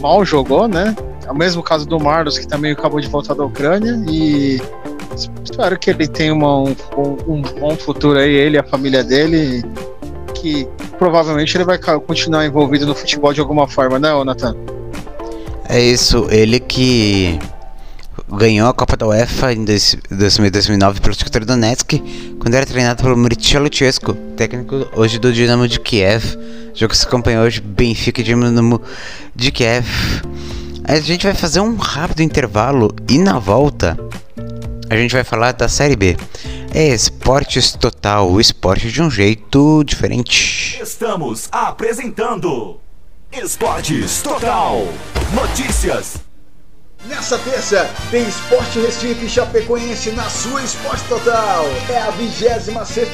[0.00, 0.94] mal jogou, né?
[1.26, 4.60] É o mesmo caso do Marlos, que também acabou de voltar da Ucrânia e
[5.42, 6.76] espero que ele tenha uma, um,
[7.26, 9.62] um, bom futuro aí, ele e a família dele,
[10.44, 14.54] que provavelmente ele vai continuar envolvido no futebol de alguma forma, né, Nathan?
[15.66, 17.38] É isso, ele que
[18.28, 21.94] ganhou a Copa da UEFA em 2009 pelo Shakhtar Donetsk,
[22.38, 26.36] quando era treinado pelo Mircea Luchescu, técnico hoje do Dinamo de Kiev,
[26.74, 28.82] jogo que se acompanhou hoje Benfica e Dinamo
[29.34, 29.86] de Kiev.
[30.84, 33.98] A gente vai fazer um rápido intervalo e na volta
[34.94, 36.16] a gente vai falar da Série B.
[36.72, 40.80] É Esportes Total, o esporte de um jeito diferente.
[40.82, 42.80] Estamos apresentando
[43.32, 44.86] Esportes Total.
[45.32, 46.24] Notícias
[47.06, 51.66] Nessa terça, tem Esporte Recife Chapecoense na sua Esporte Total.
[51.90, 52.68] É a 26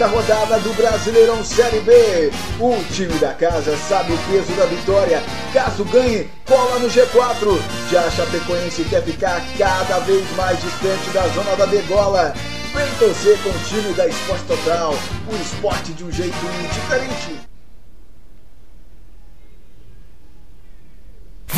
[0.09, 2.31] rodada do Brasileirão Série B.
[2.61, 5.21] O time da casa sabe o peso da vitória.
[5.53, 7.80] Caso ganhe, cola no G4.
[7.91, 12.33] Já a Chapecoense quer ficar cada vez mais distante da zona da degola.
[12.73, 14.95] Vem torcer com o time da Esporte Total,
[15.27, 16.37] o esporte de um jeito
[16.73, 17.50] diferente.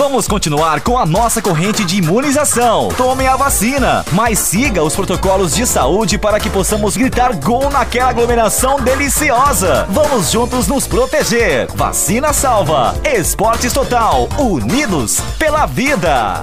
[0.02, 2.88] Vamos continuar com a nossa corrente de imunização.
[2.96, 8.10] Tome a vacina, mas siga os protocolos de saúde para que possamos gritar gol naquela
[8.10, 9.86] aglomeração deliciosa.
[9.90, 11.68] Vamos juntos nos proteger.
[11.76, 12.96] Vacina salva.
[13.04, 14.28] Esportes Total.
[14.40, 16.42] Unidos pela vida.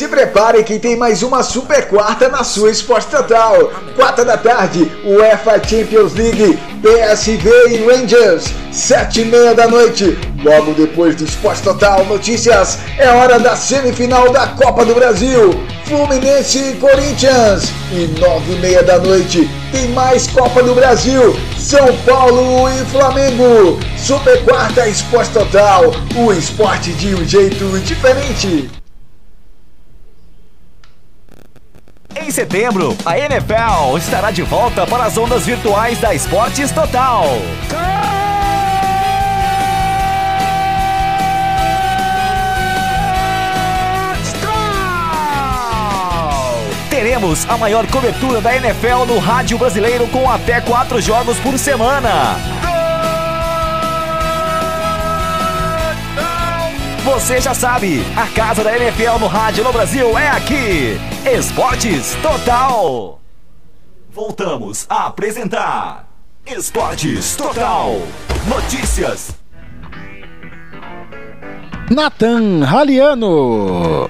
[0.00, 3.70] Se prepare que tem mais uma super quarta na sua Esporte Total.
[3.94, 8.44] Quarta da tarde, UEFA Champions League, PSV e Rangers.
[8.72, 14.32] Sete e meia da noite, logo depois do Esporte Total Notícias, é hora da semifinal
[14.32, 15.52] da Copa do Brasil.
[15.84, 17.70] Fluminense e Corinthians.
[17.92, 21.36] E nove e meia da noite, tem mais Copa do Brasil.
[21.58, 23.78] São Paulo e Flamengo.
[23.98, 25.82] Super quarta Esporte Total,
[26.16, 28.79] o esporte de um jeito diferente.
[32.16, 37.24] Em setembro, a NFL estará de volta para as ondas virtuais da Esportes Total.
[46.90, 52.36] Teremos a maior cobertura da NFL no rádio brasileiro com até quatro jogos por semana.
[57.04, 61.00] Você já sabe, a casa da NFL no rádio no Brasil é aqui.
[61.26, 63.20] Esportes Total.
[64.10, 66.08] Voltamos a apresentar
[66.46, 67.92] Esportes Total.
[68.48, 69.32] Notícias.
[71.90, 74.08] Nathan Raliano.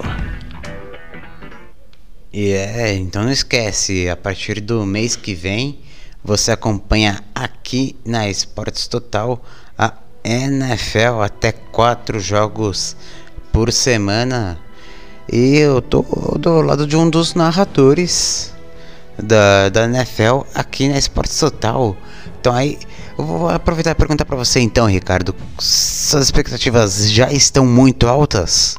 [2.31, 5.79] E é, então não esquece, a partir do mês que vem
[6.23, 9.43] você acompanha aqui na Esportes Total
[9.77, 9.93] a
[10.23, 12.95] NFL até quatro jogos
[13.51, 14.57] por semana.
[15.31, 16.01] E eu tô
[16.37, 18.53] do lado de um dos narradores
[19.17, 21.95] da, da NFL aqui na Esportes Total.
[22.39, 22.77] Então aí
[23.17, 28.77] eu vou aproveitar e perguntar para você então, Ricardo, suas expectativas já estão muito altas?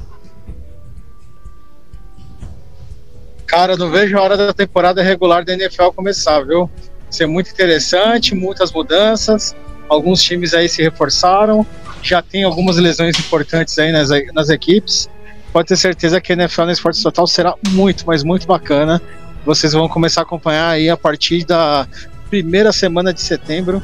[3.47, 6.71] Cara, não vejo a hora da temporada regular da NFL começar, viu?
[7.11, 9.55] Ser muito interessante, muitas mudanças.
[9.88, 11.67] Alguns times aí se reforçaram,
[12.03, 15.09] já tem algumas lesões importantes aí nas, nas equipes.
[15.53, 19.03] Pode ter certeza que a NFL no Esporte Total será muito, mas muito bacana.
[19.45, 21.87] Vocês vão começar a acompanhar aí a partir da
[22.31, 23.83] primeira semana de setembro.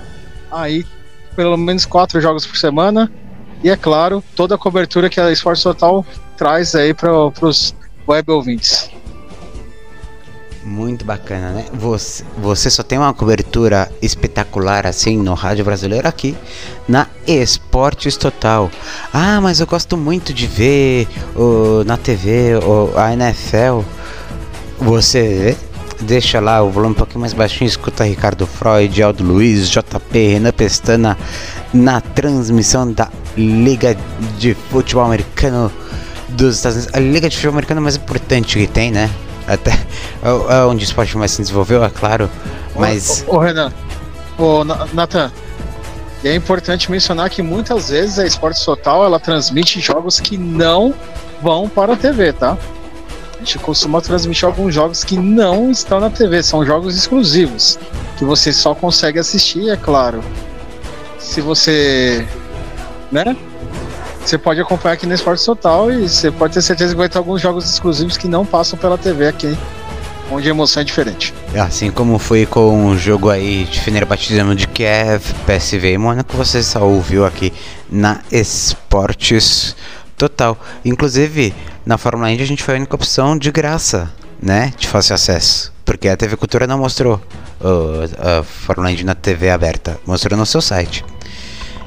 [0.51, 0.87] Aí,
[1.37, 3.13] pelo menos quatro jogos por semana.
[3.63, 7.75] E é claro, toda a cobertura que a Esporte Total traz aí para os
[8.07, 8.91] web ouvintes.
[10.69, 11.65] Muito bacana, né?
[11.73, 16.37] Você, você só tem uma cobertura espetacular assim no rádio brasileiro aqui
[16.87, 18.71] na Esportes Total.
[19.11, 23.81] Ah, mas eu gosto muito de ver o, na TV o, a NFL.
[24.79, 25.57] Você vê?
[26.05, 30.53] Deixa lá o volume um pouquinho mais baixinho, escuta Ricardo Freud, Aldo Luiz, JP, Renan
[30.53, 31.17] Pestana
[31.73, 33.97] na transmissão da Liga
[34.39, 35.73] de Futebol Americano
[36.29, 36.95] dos Estados Unidos.
[36.95, 39.11] A Liga de Futebol Americano mais importante que tem, né?
[39.49, 39.87] até é
[40.69, 42.31] onde o esporte mais se desenvolveu, é claro,
[42.77, 43.25] mas...
[43.27, 43.73] Ô, ô Renan,
[44.39, 45.31] ô Nathan,
[46.25, 50.93] é importante mencionar que muitas vezes a Esporte Total ela transmite jogos que não
[51.41, 52.59] vão para a TV, tá?
[53.37, 57.79] A gente costuma transmitir alguns jogos que não estão na TV, são jogos exclusivos,
[58.17, 60.21] que você só consegue assistir, é claro.
[61.21, 62.27] Se você,
[63.13, 63.37] né,
[64.25, 67.19] você pode acompanhar aqui no Esporte Total e você pode ter certeza que vai ter
[67.19, 69.57] alguns jogos exclusivos que não passam pela TV aqui,
[70.31, 71.35] onde a emoção é diferente.
[71.55, 76.63] Assim como foi com o jogo aí de Fenerbahçe de Kiev, PSV e Mônaco, você
[76.63, 77.53] só ouviu aqui
[77.91, 79.75] na Esportes
[80.17, 80.59] Total.
[80.85, 81.55] Inclusive,
[81.87, 84.11] na Fórmula Indy a gente foi a única opção de graça,
[84.43, 87.21] né, de fácil acesso, porque a TV Cultura não mostrou
[87.61, 91.05] uh, a Fórmula Indy na TV aberta, mostrou no seu site.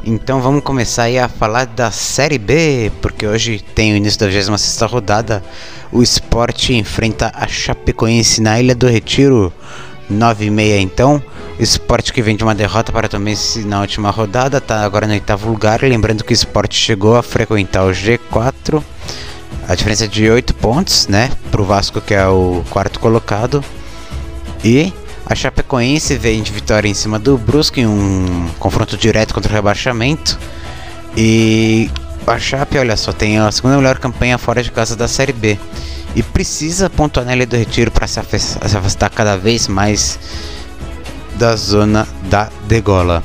[0.03, 4.27] Então vamos começar aí a falar da Série B, porque hoje tem o início da
[4.27, 5.43] 26 rodada.
[5.91, 9.53] O esporte enfrenta a Chapecoense na Ilha do Retiro,
[10.09, 11.21] 9 e meia então.
[11.59, 13.35] O esporte que vem de uma derrota para também
[13.65, 15.83] na última rodada, está agora no oitavo lugar.
[15.83, 18.81] Lembrando que o esporte chegou a frequentar o G4.
[19.67, 21.29] A diferença é de 8 pontos, né?
[21.56, 23.63] O Vasco, que é o quarto colocado.
[24.65, 24.91] E
[25.26, 29.56] a Chapecoense vem de vitória em cima do Brusque em um confronto direto contra o
[29.56, 30.38] rebaixamento.
[31.15, 31.90] E
[32.26, 35.58] a Chape, olha só, tem a segunda melhor campanha fora de casa da Série B.
[36.15, 40.19] E precisa pontuar na Ilha do Retiro para se afastar cada vez mais
[41.36, 43.24] da zona da degola.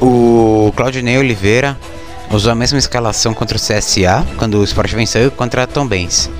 [0.00, 1.76] O Claudinei Oliveira
[2.30, 6.30] usou a mesma escalação contra o CSA, quando o Sport venceu, contra a Benz.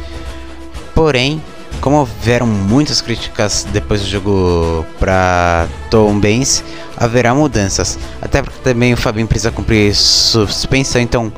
[0.95, 1.43] Porém,
[1.81, 6.65] como houveram muitas críticas depois do jogo para Tom Benz,
[6.97, 7.99] haverá mudanças.
[8.21, 11.33] Até porque também o Fabinho precisa cumprir suspensão, então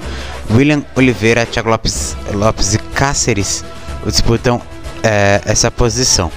[0.50, 3.64] William Oliveira, Thiago Lopes, Lopes e Cáceres
[4.06, 4.60] disputam
[5.02, 6.30] é, essa posição.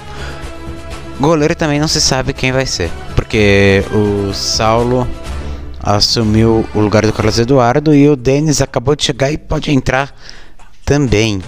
[1.18, 5.08] Goleiro também não se sabe quem vai ser, porque o Saulo
[5.80, 10.14] assumiu o lugar do Carlos Eduardo e o Denis acabou de chegar e pode entrar
[10.84, 11.42] também.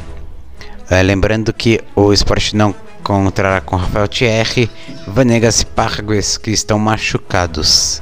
[0.89, 4.71] É, lembrando que o esporte não contará com Rafael Thierry,
[5.07, 8.01] Vanegas e Pargues que estão machucados.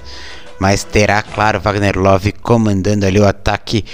[0.59, 3.85] Mas terá, claro, Wagner Love comandando ali o ataque.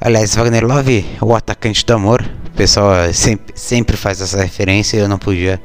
[0.00, 2.24] Aliás, Wagner Love, o atacante do amor.
[2.46, 5.60] O pessoal sempre, sempre faz essa referência e eu não podia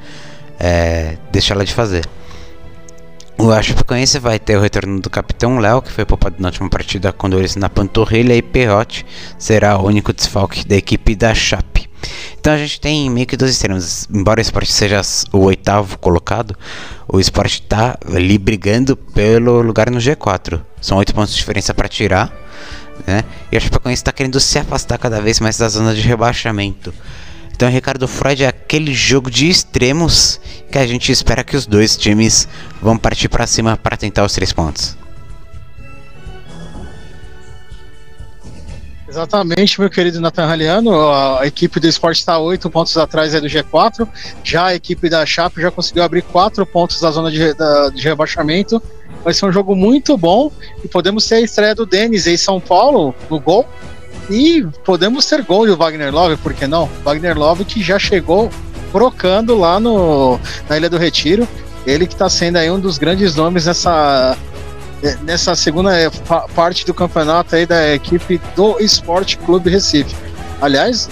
[0.59, 2.05] é, deixá-la de fazer.
[3.37, 7.11] O Chapecoense vai ter o retorno do capitão Léo, que foi poupado na última partida
[7.11, 9.03] com dores na panturrilha, e Perrote
[9.37, 11.90] será o único desfalque da equipe da Chape.
[12.39, 14.07] Então a gente tem meio que dois extremos.
[14.11, 16.55] Embora o esporte seja o oitavo colocado,
[17.07, 20.61] o esporte está ali brigando pelo lugar no G4.
[20.81, 22.33] São oito pontos de diferença para tirar.
[23.05, 23.23] Né?
[23.51, 26.93] E a Chapecoense está querendo se afastar cada vez mais da zona de rebaixamento.
[27.53, 30.41] Então, Ricardo Freud é aquele jogo de extremos
[30.71, 32.47] que a gente espera que os dois times
[32.81, 34.97] vão partir para cima para tentar os três pontos.
[39.11, 41.11] Exatamente, meu querido Nathan Haliano.
[41.11, 44.07] A equipe do esporte está oito pontos atrás do G4.
[44.41, 48.01] Já a equipe da Chape já conseguiu abrir quatro pontos da zona de, da, de
[48.01, 48.81] rebaixamento.
[49.21, 50.49] Vai ser um jogo muito bom
[50.81, 53.67] e podemos ter a estreia do Denis em São Paulo no gol
[54.29, 56.89] e podemos ter gol do Wagner Love, por que não?
[57.03, 58.49] Wagner Love que já chegou
[58.93, 60.39] brocando lá no,
[60.69, 61.45] na Ilha do Retiro.
[61.85, 64.37] Ele que está sendo aí um dos grandes nomes nessa,
[65.23, 66.09] nessa segunda eh,
[66.55, 70.15] parte do campeonato aí da equipe do Esporte Clube Recife.
[70.61, 71.09] Aliás,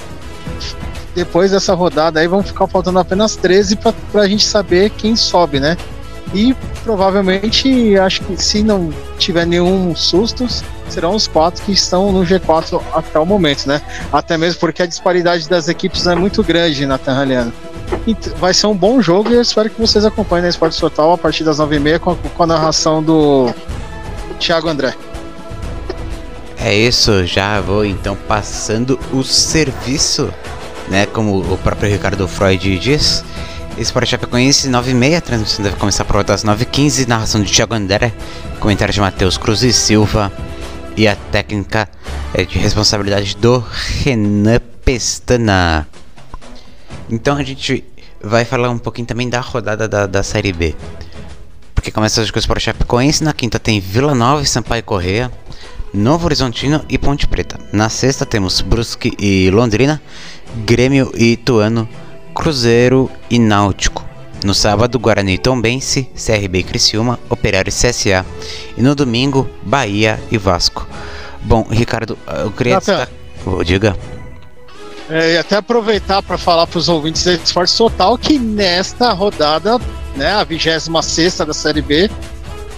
[1.15, 3.77] depois dessa rodada aí vão ficar faltando apenas 13
[4.11, 5.75] para a gente saber quem sobe, né?
[6.33, 12.21] E provavelmente, acho que se não tiver nenhum sustos, serão os quatro que estão no
[12.23, 13.81] G4 até o momento, né?
[14.13, 17.51] Até mesmo porque a disparidade das equipes é muito grande na Terraliana.
[18.37, 21.17] Vai ser um bom jogo e eu espero que vocês acompanhem na Esporte Total a
[21.17, 23.51] partir das 9h30 com, com a narração do
[24.39, 24.95] Thiago André.
[26.57, 30.33] É isso, já vou então passando o serviço,
[30.89, 31.05] né?
[31.05, 33.23] Como o próprio Ricardo Freud diz.
[33.77, 38.11] Esporte Chapecoense 9h30, a transmissão deve começar por volta das 9h15, narração de Thiago André,
[38.59, 40.31] comentário de Matheus Cruz e Silva
[40.99, 41.87] e a técnica
[42.33, 43.63] é de responsabilidade do
[44.03, 45.87] Renan Pestana.
[47.09, 47.85] Então a gente
[48.21, 50.75] vai falar um pouquinho também da rodada da, da Série B.
[51.80, 55.32] Porque começa hoje com o Sport Chapecoense, na quinta tem Vila Nova e Sampaio Correia,
[55.93, 57.57] Novo Horizontino e Ponte Preta.
[57.71, 60.01] Na sexta temos Brusque e Londrina,
[60.65, 61.88] Grêmio e Ituano,
[62.36, 64.03] Cruzeiro e Náutico.
[64.43, 68.25] No sábado, Guarani e Tombense, CRB e Criciúma, Operário e CSA.
[68.77, 70.86] E no domingo, Bahia e Vasco.
[71.41, 73.07] Bom, Ricardo, eu queria destacar...
[73.45, 73.95] Oh, diga.
[75.09, 79.80] É, e até aproveitar para falar para os ouvintes do Esporte Total que nesta rodada,
[80.16, 82.10] né, a 26 da Série B,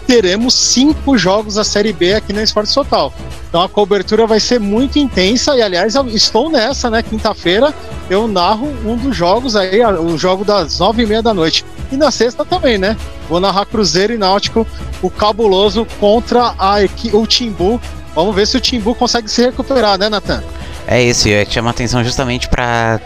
[0.06, 3.14] teremos cinco jogos da Série B aqui na Esporte Total.
[3.48, 7.04] Então a cobertura vai ser muito intensa e, aliás, estou nessa, né?
[7.04, 7.74] Quinta-feira
[8.10, 11.64] eu narro um dos jogos aí, o jogo das nove e meia da noite.
[11.92, 12.98] E na sexta também, né?
[13.30, 14.68] Vou narrar Cruzeiro e Náutico,
[15.02, 16.76] o cabuloso contra a,
[17.14, 17.80] o Timbu.
[18.14, 20.44] Vamos ver se o Timbu consegue se recuperar, né, Natan?
[20.88, 23.00] É isso, eu chamo a atenção justamente para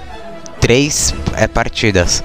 [0.59, 2.23] três é, partidas.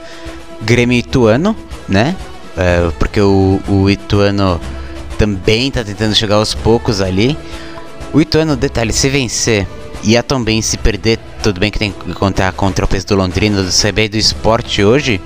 [0.63, 1.57] Grêmio Ituano,
[1.91, 2.17] né?
[2.57, 4.61] É, porque o, o Ituano
[5.19, 7.37] também está tentando chegar aos poucos ali.
[8.13, 9.67] O Ituano, detalhe, se vencer
[10.03, 13.17] e a também se perder, tudo bem que tem que contar contra o peso do
[13.17, 15.21] Londrina, do CB e do esporte hoje,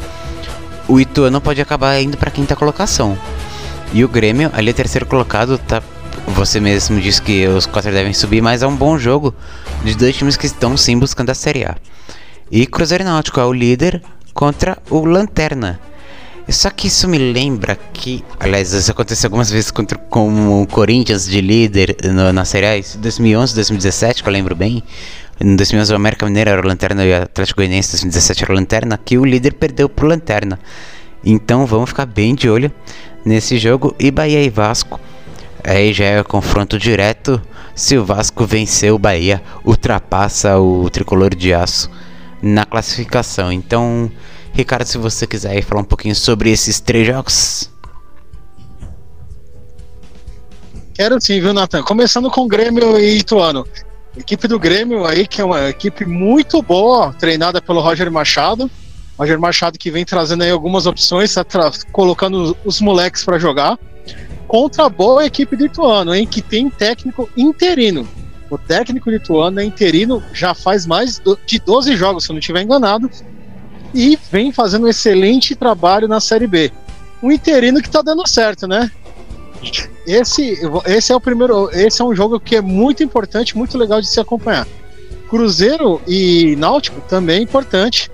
[0.89, 3.17] o Ituano pode acabar indo para quinta colocação.
[3.93, 5.81] E o Grêmio, ali é terceiro colocado, tá
[6.27, 9.35] você mesmo disse que os quatro devem subir, mas é um bom jogo
[9.85, 11.77] de dois times que estão sim buscando a Série A.
[12.51, 14.03] E Cruzeiro Náutico é o líder
[14.33, 15.79] contra o Lanterna.
[16.49, 21.26] Só que isso me lembra que, aliás, isso aconteceu algumas vezes contra, com o Corinthians
[21.26, 24.82] de líder no, na Série A, 2011, 2017, que eu lembro bem.
[25.40, 28.55] Em 2011 o América Mineira era o Lanterna e o Atlético Goianiense 2017 era o
[28.55, 30.61] Lanterna, que o líder perdeu pro Lanterna.
[31.24, 32.70] Então vamos ficar bem de olho
[33.24, 33.97] nesse jogo.
[33.99, 35.01] E Bahia e Vasco,
[35.64, 37.40] aí já é confronto direto.
[37.74, 41.90] Se o Vasco vencer o Bahia, ultrapassa o tricolor de aço
[42.42, 43.51] na classificação.
[43.51, 44.12] Então
[44.55, 47.70] Ricardo, se você quiser falar um pouquinho sobre esses três jogos.
[50.94, 51.82] Quero sim, viu, Nathan?
[51.82, 53.66] Começando com Grêmio e Ituano.
[54.16, 58.70] equipe do Grêmio aí, que é uma equipe muito boa, treinada pelo Roger Machado.
[59.18, 61.44] Roger Machado que vem trazendo aí algumas opções, tá
[61.90, 63.76] colocando os moleques para jogar
[64.46, 68.07] contra a boa equipe do Ituano, hein, que tem técnico interino.
[68.48, 72.62] O técnico lituano é interino já faz mais de 12 jogos, se eu não estiver
[72.62, 73.11] enganado,
[73.95, 76.72] e vem fazendo um excelente trabalho na Série B.
[77.22, 78.90] Um interino que está dando certo, né?
[80.07, 84.01] Esse, esse é o primeiro, esse é um jogo que é muito importante, muito legal
[84.01, 84.66] de se acompanhar.
[85.30, 88.11] Cruzeiro e Náutico também é importante.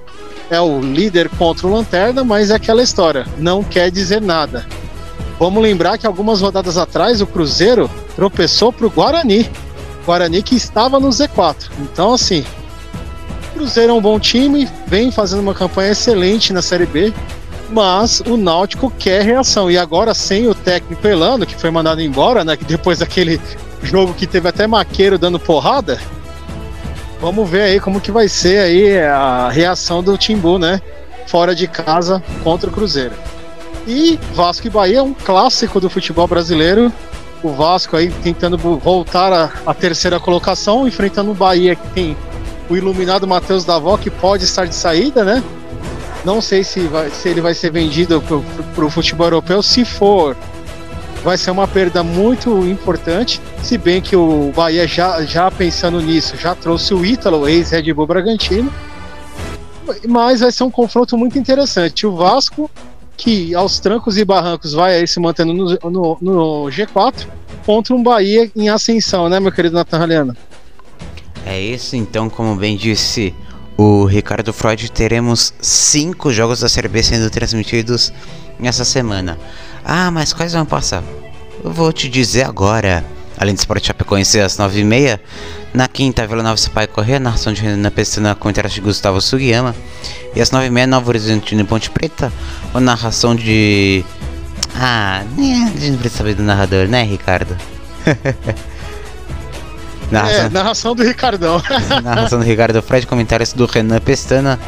[0.48, 4.66] É o líder contra o Lanterna, mas é aquela história, não quer dizer nada.
[5.38, 9.50] Vamos lembrar que algumas rodadas atrás o Cruzeiro tropeçou para o Guarani.
[10.04, 11.70] Guarani que estava no Z4.
[11.78, 12.44] Então, assim,
[13.60, 17.12] Cruzeiro é um bom time, vem fazendo uma campanha excelente na Série B,
[17.68, 19.70] mas o Náutico quer reação.
[19.70, 22.56] E agora, sem o técnico Elano, que foi mandado embora, né?
[22.66, 23.38] Depois daquele
[23.82, 26.00] jogo que teve até Maqueiro dando porrada.
[27.20, 30.80] Vamos ver aí como que vai ser aí a reação do Timbu, né?
[31.26, 33.12] Fora de casa contra o Cruzeiro.
[33.86, 36.90] E Vasco e Bahia é um clássico do futebol brasileiro.
[37.42, 42.16] O Vasco aí tentando voltar à, terceira colocação, enfrentando o Bahia que tem
[42.70, 45.42] o iluminado Matheus Davó, que pode estar de saída, né?
[46.24, 48.22] Não sei se, vai, se ele vai ser vendido
[48.74, 49.62] para o futebol europeu.
[49.62, 50.36] Se for,
[51.24, 53.40] vai ser uma perda muito importante.
[53.62, 58.06] Se bem que o Bahia, já, já pensando nisso, já trouxe o Ítalo, ex-Red Bull
[58.06, 58.72] Bragantino.
[60.06, 62.06] Mas vai ser um confronto muito interessante.
[62.06, 62.70] O Vasco
[63.16, 67.26] que aos trancos e barrancos vai se mantendo no, no, no G4
[67.66, 70.34] contra um Bahia em ascensão, né, meu querido Haliana?
[71.50, 73.34] É isso, então, como bem disse
[73.76, 78.12] o Ricardo Freud, teremos cinco jogos da Série B sendo transmitidos
[78.56, 79.36] nessa semana.
[79.84, 81.02] Ah, mas quais vão passar?
[81.64, 83.04] Eu vou te dizer agora.
[83.36, 85.18] Além do Sport Chapecoense às 9h30,
[85.74, 89.74] na quinta, Vila Nova Sampaio Correia, narração de Renan Pestana com interação de Gustavo Sugiyama.
[90.36, 92.32] E às 9h30, Nova Horizontino e Ponte Preta,
[92.72, 94.04] a narração de...
[94.76, 97.56] Ah, a gente não precisa saber do narrador, né, Ricardo?
[100.10, 100.44] narração...
[100.44, 101.62] É, narração do Ricardão.
[102.02, 104.58] narração do Ricardo Fred, comentários do Renan Pestana.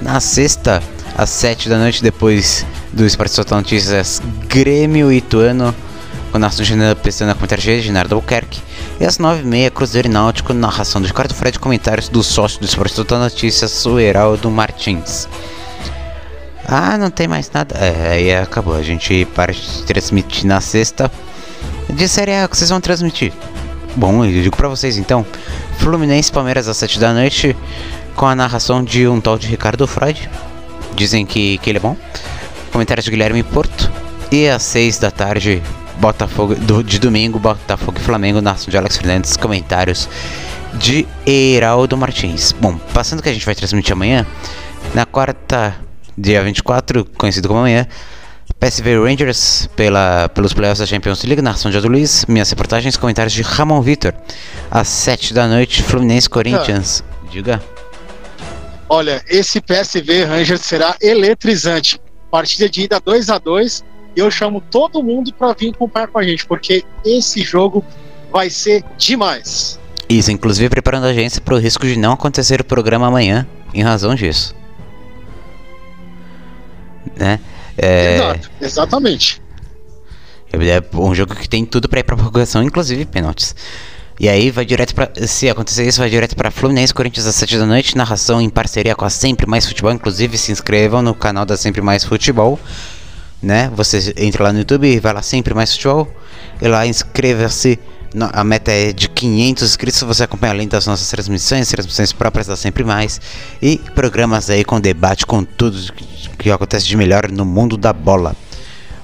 [0.00, 0.82] Na sexta,
[1.16, 5.74] às 7 da noite, depois do Esporte Total Notícias, Grêmio Ituano
[6.30, 8.62] com narração de Renan Pestana, comentários de Reginaldo Albuquerque.
[9.00, 12.94] E às 9h30, Cruzeiro e Náutico, narração do Ricardo Fred, comentários do sócio do Esporte
[12.94, 15.28] Total Notícias, o Heraldo Martins.
[16.66, 17.74] Ah, não tem mais nada.
[17.76, 18.74] É, aí acabou.
[18.74, 21.10] A gente para de transmitir na sexta.
[21.88, 23.32] De Série A que vocês vão transmitir.
[23.96, 25.26] Bom, eu digo pra vocês então.
[25.78, 27.56] Fluminense Palmeiras às 7 da noite.
[28.14, 30.28] Com a narração de um tal de Ricardo Freud.
[30.94, 31.96] Dizem que, que ele é bom.
[32.72, 33.90] Comentários de Guilherme Porto.
[34.30, 35.62] E às 6 da tarde,
[36.00, 40.08] Botafogo do, de domingo, Botafogo e Flamengo, narração de Alex Fernandes, comentários
[40.74, 42.52] de Heraldo Martins.
[42.52, 44.26] Bom, passando que a gente vai transmitir amanhã,
[44.94, 45.76] na quarta,
[46.16, 47.86] dia 24, conhecido como amanhã,
[48.60, 53.32] PSV Rangers pela, pelos playoffs da Champions League, narração de Ado Luiz, minhas reportagens, comentários
[53.32, 54.12] de Ramon Vitor.
[54.70, 57.02] Às 7 da noite, Fluminense Corinthians.
[57.08, 57.26] Ah.
[57.30, 57.62] Diga.
[58.86, 61.98] Olha, esse PSV Rangers será eletrizante.
[62.30, 63.84] Partida de ida 2 a 2
[64.14, 67.82] e eu chamo todo mundo para vir acompanhar com a gente, porque esse jogo
[68.30, 69.80] vai ser demais.
[70.08, 73.82] Isso, inclusive preparando a agência para o risco de não acontecer o programa amanhã, em
[73.82, 74.54] razão disso.
[77.16, 77.40] Né?
[77.80, 78.16] É...
[78.16, 79.42] Exato, exatamente.
[80.52, 83.54] É um jogo que tem tudo para ir para prorrogação, inclusive pênaltis.
[84.18, 87.56] E aí vai direto para se acontecer isso, vai direto para Fluminense Corinthians às 7
[87.56, 91.46] da noite, narração em parceria com a Sempre Mais Futebol, inclusive se inscrevam no canal
[91.46, 92.58] da Sempre Mais Futebol
[93.42, 93.70] né?
[93.74, 96.08] Você entra lá no YouTube e vai lá sempre mais futebol.
[96.60, 97.78] E lá inscreva-se.
[98.32, 100.02] A meta é de 500 inscritos.
[100.02, 103.20] Você acompanha além das nossas transmissões, transmissões próprias da Sempre Mais
[103.62, 105.78] e programas aí com debate com tudo
[106.40, 108.34] que acontece de melhor no mundo da bola.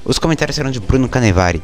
[0.04, 1.62] Os comentários serão de Bruno Canevari.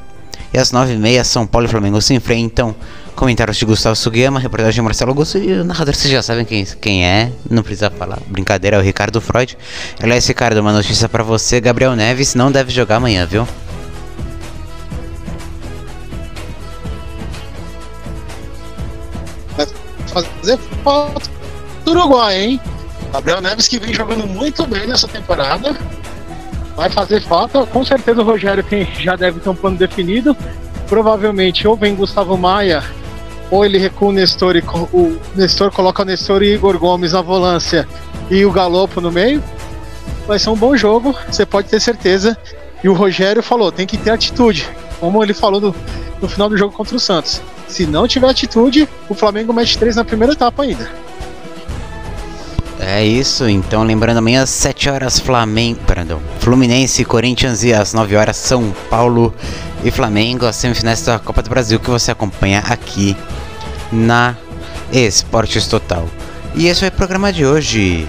[0.52, 2.74] E às 9h30, São Paulo e Flamengo se enfrentam.
[3.14, 6.64] Comentários de Gustavo Sugiyama, reportagem de Marcelo Augusto e o narrador vocês já sabem quem,
[6.64, 8.18] quem é, não precisa falar.
[8.26, 9.56] Brincadeira, é o Ricardo Freud.
[10.02, 13.46] Aliás, Ricardo, uma notícia para você: Gabriel Neves não deve jogar amanhã, viu?
[19.56, 19.66] Vai
[20.06, 21.30] fazer falta
[21.84, 22.60] do Uruguai, hein?
[23.12, 25.76] Gabriel Neves que vem jogando muito bem nessa temporada.
[26.74, 27.66] Vai fazer falta.
[27.66, 30.36] Com certeza o Rogério tem, já deve ter um plano definido.
[30.88, 32.82] Provavelmente ou vem Gustavo Maia
[33.50, 37.20] ou ele recua o Nestor e o Nestor coloca o Nestor e Igor Gomes na
[37.20, 37.86] volância
[38.30, 39.42] e o Galopo no meio.
[40.26, 42.36] Vai ser um bom jogo, você pode ter certeza.
[42.82, 45.74] E o Rogério falou, tem que ter atitude, como ele falou no,
[46.20, 47.42] no final do jogo contra o Santos.
[47.68, 50.90] Se não tiver atitude, o Flamengo mete três na primeira etapa ainda.
[52.94, 58.14] É, isso, então lembrando amanhã às 7 horas Flamengo, perdão, Fluminense, Corinthians e às 9
[58.14, 59.34] horas São Paulo
[59.82, 63.16] e Flamengo, as semifinais da Copa do Brasil que você acompanha aqui
[63.90, 64.36] na
[64.92, 66.06] Esportes Total.
[66.54, 68.06] E esse foi o programa de hoje.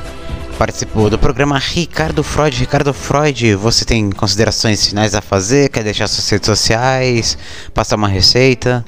[0.57, 2.59] Participou do programa Ricardo Freud.
[2.59, 5.69] Ricardo Freud, você tem considerações finais a fazer?
[5.69, 7.37] Quer deixar suas redes sociais?
[7.73, 8.83] Passar uma receita?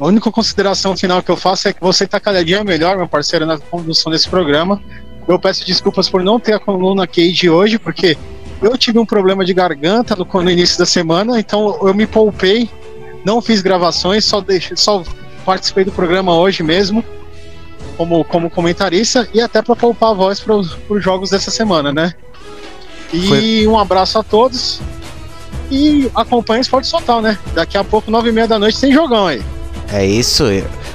[0.00, 3.08] A única consideração final que eu faço é que você está cada dia melhor, meu
[3.08, 4.80] parceiro, na condução desse programa.
[5.26, 8.16] Eu peço desculpas por não ter a coluna Cage hoje, porque
[8.62, 12.70] eu tive um problema de garganta no, no início da semana, então eu me poupei,
[13.24, 15.02] não fiz gravações, só, deixei, só
[15.44, 17.04] participei do programa hoje mesmo,
[17.96, 22.14] como, como comentarista, e até para poupar a voz para os jogos dessa semana, né?
[23.12, 23.66] E Foi.
[23.66, 24.80] um abraço a todos.
[25.70, 27.38] E acompanhe o Esporte Total, né?
[27.54, 29.42] Daqui a pouco, nove e meia da noite, tem jogão aí.
[29.90, 30.44] É isso,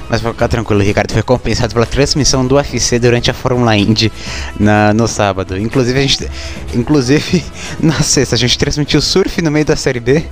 [0.08, 4.12] mas pra ficar tranquilo, Ricardo foi compensado pela transmissão do UFC durante a Fórmula Indy
[4.58, 5.58] na, no sábado.
[5.58, 6.30] Inclusive, a gente,
[6.72, 7.44] inclusive,
[7.82, 10.24] na sexta, a gente transmitiu surf no meio da Série B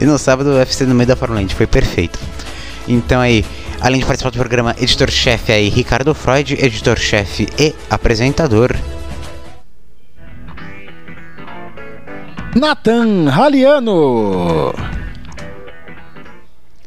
[0.00, 1.54] e no sábado o UFC no meio da Fórmula Indy.
[1.54, 2.18] Foi perfeito.
[2.88, 3.44] Então aí,
[3.80, 8.76] além de participar do programa, editor-chefe aí, Ricardo Freud, editor-chefe e apresentador.
[12.56, 14.93] Nathan Raliano.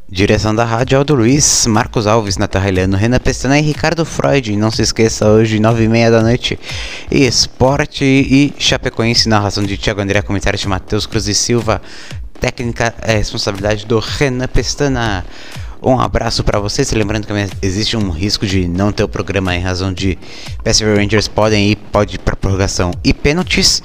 [0.09, 4.55] Direção da rádio Aldo Luiz, Marcos Alves, Natarreliano, Renan Pestana e Ricardo Freud.
[4.55, 6.57] Não se esqueça, hoje, nove e meia da noite,
[7.11, 11.81] Esporte e Chapecoense, narração de Thiago André, comentário de Matheus Cruz e Silva,
[12.39, 15.25] técnica é responsabilidade do Renan Pestana.
[15.83, 19.59] Um abraço para vocês, lembrando que existe um risco de não ter o programa em
[19.59, 20.17] razão de
[20.63, 23.83] PSV Rangers podem ir, pode ir para prorrogação e pênaltis.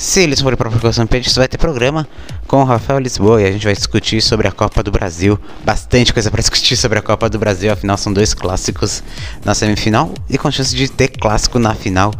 [0.00, 2.08] Se eles forem para a Procuração Pênaltis, vai ter programa
[2.46, 5.38] com o Rafael Lisboa e a gente vai discutir sobre a Copa do Brasil.
[5.62, 9.02] Bastante coisa para discutir sobre a Copa do Brasil, afinal são dois clássicos
[9.44, 12.14] na semifinal e com chance de ter clássico na final.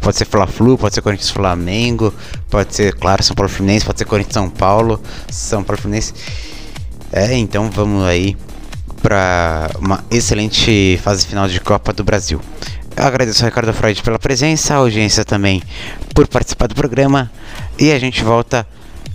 [0.00, 2.14] Pode ser Fla-Flu, pode ser Corinthians Flamengo,
[2.48, 6.14] pode ser, claro, São Paulo Fluminense, pode ser Corinthians São Paulo, São Paulo Fluminense.
[7.10, 8.36] É, então vamos aí
[9.02, 12.40] para uma excelente fase final de Copa do Brasil.
[12.96, 15.62] Agradeço ao Ricardo Freud pela presença, a audiência também
[16.14, 17.30] por participar do programa.
[17.78, 18.66] E a gente volta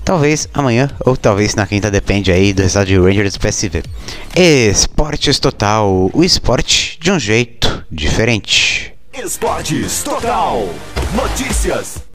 [0.05, 3.83] talvez amanhã ou talvez na quinta, depende aí do resultado de Rangers PSV.
[4.35, 8.93] Esportes Total, o esporte de um jeito diferente.
[9.13, 10.69] Esportes Total.
[11.15, 12.03] Notícias.